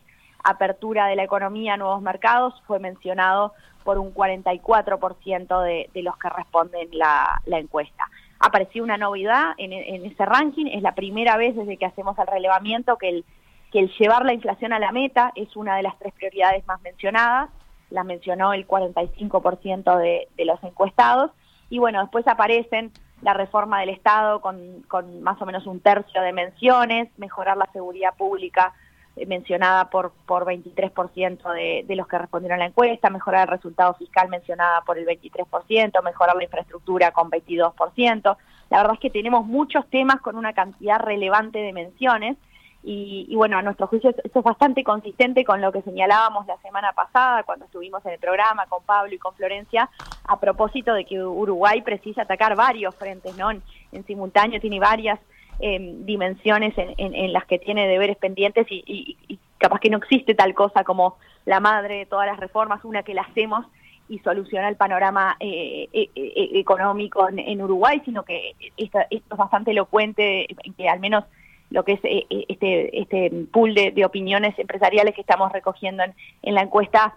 Apertura 0.45 1.07
de 1.07 1.17
la 1.17 1.25
economía 1.25 1.75
a 1.75 1.77
nuevos 1.77 2.01
mercados 2.01 2.55
fue 2.67 2.79
mencionado 2.79 3.53
por 3.85 3.99
un 3.99 4.15
44% 4.15 5.63
de, 5.63 5.91
de 5.93 6.03
los 6.03 6.17
que 6.19 6.29
responden 6.29 6.89
la, 6.93 7.41
encuesta 7.47 8.05
apareció 8.41 8.85
una 8.85 8.97
novedad 8.97 9.55
en, 9.57 9.73
ese 9.73 10.25
ranking, 10.25 10.67
es 10.67 10.81
la 10.81 10.95
primera 10.95 11.37
vez 11.37 11.57
desde 11.57 11.77
que 11.77 11.87
hacemos 11.87 12.17
el 12.21 12.27
relevamiento 12.29 12.97
que 12.97 13.09
el, 13.09 13.25
que 13.73 13.81
el 13.81 13.91
llevar 13.99 14.25
la 14.25 14.33
inflación 14.33 14.73
a 14.73 14.79
la 14.79 14.93
meta 14.93 15.33
es 15.35 15.57
una 15.57 15.75
de 15.77 15.83
las 15.83 15.99
tres 15.99 16.13
prioridades 16.13 16.65
más 16.67 16.81
mencionadas, 16.83 17.51
la 17.91 18.05
mencionó 18.05 18.53
el 18.53 18.65
45% 18.69 19.99
de, 19.99 20.29
de 20.37 20.45
los 20.45 20.63
encuestados, 20.63 21.33
y 21.69 21.79
bueno, 21.79 22.01
después 22.01 22.29
aparecen 22.29 22.93
la 23.23 23.35
reforma 23.35 23.81
del 23.81 23.91
Estado 23.91 24.41
con, 24.41 24.83
con 24.89 25.23
más 25.23 25.41
o 25.43 25.47
menos 25.47 25.67
un 25.67 25.81
tercio 25.81 26.23
de 26.23 26.33
menciones, 26.33 27.09
mejorar 27.19 27.57
la 27.57 27.69
seguridad 27.73 28.15
pública 28.17 28.75
eh, 29.17 29.27
mencionada 29.27 29.91
por, 29.91 30.13
por 30.27 30.45
23% 30.45 31.53
de, 31.53 31.85
de 31.87 31.97
los 31.97 32.07
que 32.07 32.19
respondieron 32.19 32.57
a 32.57 32.65
la 32.65 32.69
encuesta, 32.69 33.11
mejorar 33.11 33.49
el 33.49 33.57
resultado 33.57 33.95
fiscal 33.95 34.29
mencionada 34.29 34.83
por 34.83 34.99
el 34.99 35.07
23%, 35.07 36.03
mejorar 36.05 36.37
la 36.37 36.45
infraestructura 36.45 37.11
con 37.11 37.31
22%. 37.31 38.37
La 38.71 38.79
verdad 38.79 38.95
es 38.95 39.01
que 39.01 39.11
tenemos 39.11 39.47
muchos 39.47 39.89
temas 39.89 40.21
con 40.21 40.37
una 40.37 40.53
cantidad 40.53 41.01
relevante 41.01 41.59
de 41.59 41.73
menciones 41.73 42.37
y, 42.83 43.35
bueno, 43.35 43.59
a 43.59 43.63
nuestro 43.63 43.87
juicio 43.87 44.11
esto 44.11 44.39
es 44.39 44.45
bastante 44.45 44.83
consistente 44.83 45.45
con 45.45 45.61
lo 45.61 45.73
que 45.73 45.83
señalábamos 45.83 46.47
la 46.47 46.57
semana 46.59 46.93
pasada 46.93 47.43
cuando 47.43 47.67
estuvimos 47.67 48.05
en 48.07 48.13
el 48.13 48.19
programa 48.19 48.67
con 48.67 48.83
Pablo 48.85 49.15
y 49.15 49.19
con 49.19 49.35
Florencia 49.35 49.91
a 50.27 50.39
propósito 50.39 50.95
de 50.95 51.05
que 51.05 51.23
Uruguay 51.23 51.83
precisa 51.83 52.23
atacar 52.23 52.57
varios 52.57 52.95
frentes, 52.95 53.37
¿no? 53.37 53.51
en 53.51 53.63
simultáneo 54.07 54.61
tiene 54.61 54.81
varias 54.81 55.19
Em, 55.61 56.07
dimensiones 56.07 56.73
en, 56.77 57.33
las 57.33 57.45
que 57.47 57.59
tiene 57.59 57.89
deberes 57.89 58.17
pendientes 58.17 58.65
y, 58.71 59.17
capaz 59.59 59.81
que 59.81 59.91
no 59.91 59.99
existe 59.99 60.37
tal 60.37 60.55
cosa 60.55 60.85
como 60.85 61.17
la 61.47 61.59
madre 61.59 61.97
de 61.97 62.07
todas 62.07 62.29
las 62.29 62.39
reformas, 62.39 62.85
una 62.85 63.03
que 63.03 63.13
la 63.13 63.23
hacemos 63.23 63.67
y 64.09 64.21
soluciona 64.21 64.69
el 64.69 64.77
panorama 64.77 65.37
eh, 65.41 65.89
eh, 65.93 66.11
eh, 66.15 66.51
económico 66.55 67.29
en, 67.29 67.61
Uruguay, 67.61 68.01
sino 68.05 68.23
que 68.23 68.55
esto, 68.77 69.01
es 69.11 69.21
bastante 69.31 69.73
elocuente 69.73 70.47
en 70.49 70.75
que 70.75 70.89
al 70.89 71.01
menos 71.01 71.25
lo 71.71 71.85
que 71.85 71.93
es 71.93 72.01
este, 72.49 73.01
este 73.01 73.31
pool 73.53 73.75
de, 73.75 74.05
opiniones 74.05 74.59
empresariales 74.59 75.15
que 75.15 75.21
estamos 75.21 75.53
recogiendo 75.53 76.05
en, 76.43 76.55
la 76.55 76.63
encuesta 76.63 77.15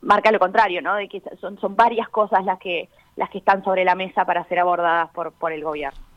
marca 0.00 0.32
lo 0.32 0.38
contrario, 0.38 0.80
¿no? 0.80 0.94
De 0.94 1.08
que 1.08 1.22
son, 1.40 1.58
son 1.60 1.76
varias 1.76 2.08
cosas 2.08 2.44
las 2.44 2.58
que 2.58 2.88
las 3.16 3.28
que 3.28 3.38
están 3.38 3.62
sobre 3.64 3.84
la 3.84 3.94
mesa 3.94 4.24
para 4.24 4.44
ser 4.44 4.58
abordadas 4.60 5.10
por, 5.10 5.32
por 5.32 5.52
el 5.52 5.62
gobierno. 5.62 6.09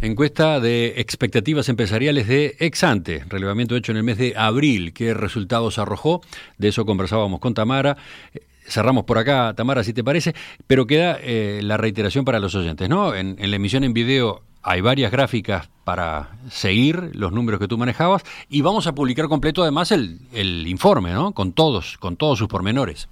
Encuesta 0.00 0.60
de 0.60 1.00
expectativas 1.00 1.68
empresariales 1.68 2.28
de 2.28 2.56
Exante, 2.58 3.24
relevamiento 3.28 3.74
hecho 3.74 3.92
en 3.92 3.98
el 3.98 4.04
mes 4.04 4.18
de 4.18 4.34
abril. 4.36 4.92
¿Qué 4.92 5.14
resultados 5.14 5.78
arrojó? 5.78 6.20
De 6.58 6.68
eso 6.68 6.84
conversábamos 6.84 7.40
con 7.40 7.54
Tamara. 7.54 7.96
Eh, 8.34 8.40
cerramos 8.66 9.04
por 9.04 9.18
acá, 9.18 9.54
Tamara, 9.56 9.82
si 9.82 9.94
te 9.94 10.04
parece, 10.04 10.34
pero 10.66 10.86
queda 10.86 11.18
eh, 11.20 11.60
la 11.62 11.76
reiteración 11.76 12.24
para 12.24 12.38
los 12.38 12.54
oyentes, 12.54 12.88
¿no? 12.88 13.14
En, 13.14 13.36
la 13.38 13.56
emisión 13.56 13.84
en 13.84 13.94
video 13.94 14.42
hay 14.62 14.80
varias 14.80 15.10
gráficas 15.10 15.68
para 15.84 16.38
seguir 16.50 17.10
los 17.14 17.32
números 17.32 17.60
que 17.60 17.68
tú 17.68 17.78
manejabas 17.78 18.24
y 18.48 18.62
vamos 18.62 18.86
a 18.86 18.94
publicar 18.94 19.28
completo 19.28 19.62
además 19.62 19.90
el, 19.92 20.20
el 20.32 20.66
informe, 20.66 21.12
¿no? 21.12 21.32
Con 21.32 21.52
todos, 21.52 21.96
con 21.98 22.16
todos 22.16 22.38
sus 22.38 22.48
pormenores. 22.48 23.08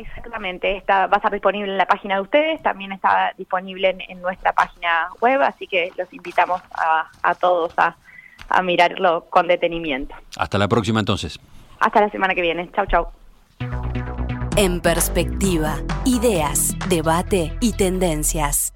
Exactamente, 0.00 0.76
está, 0.76 1.06
va 1.06 1.14
a 1.14 1.16
estar 1.16 1.32
disponible 1.32 1.70
en 1.70 1.78
la 1.78 1.86
página 1.86 2.14
de 2.14 2.20
ustedes, 2.22 2.62
también 2.62 2.92
está 2.92 3.34
disponible 3.36 3.96
en, 4.08 4.22
nuestra 4.22 4.52
página 4.52 5.08
web, 5.20 5.42
así 5.42 5.66
que 5.66 5.92
los 5.98 6.10
invitamos 6.12 6.60
a, 7.22 7.34
todos 7.34 7.72
a, 7.76 7.96
a 8.48 8.62
mirarlo 8.62 9.26
con 9.28 9.46
detenimiento. 9.46 10.14
Hasta 10.38 10.56
la 10.56 10.68
próxima 10.68 11.00
entonces. 11.00 11.38
Hasta 11.80 12.00
la 12.00 12.10
semana 12.10 12.34
que 12.34 12.40
viene. 12.40 12.70
Chau, 12.72 12.86
chau. 12.86 13.08
En 14.56 14.80
perspectiva, 14.80 15.76
ideas, 16.04 16.74
debate 16.88 17.56
y 17.60 17.72
tendencias. 17.72 18.68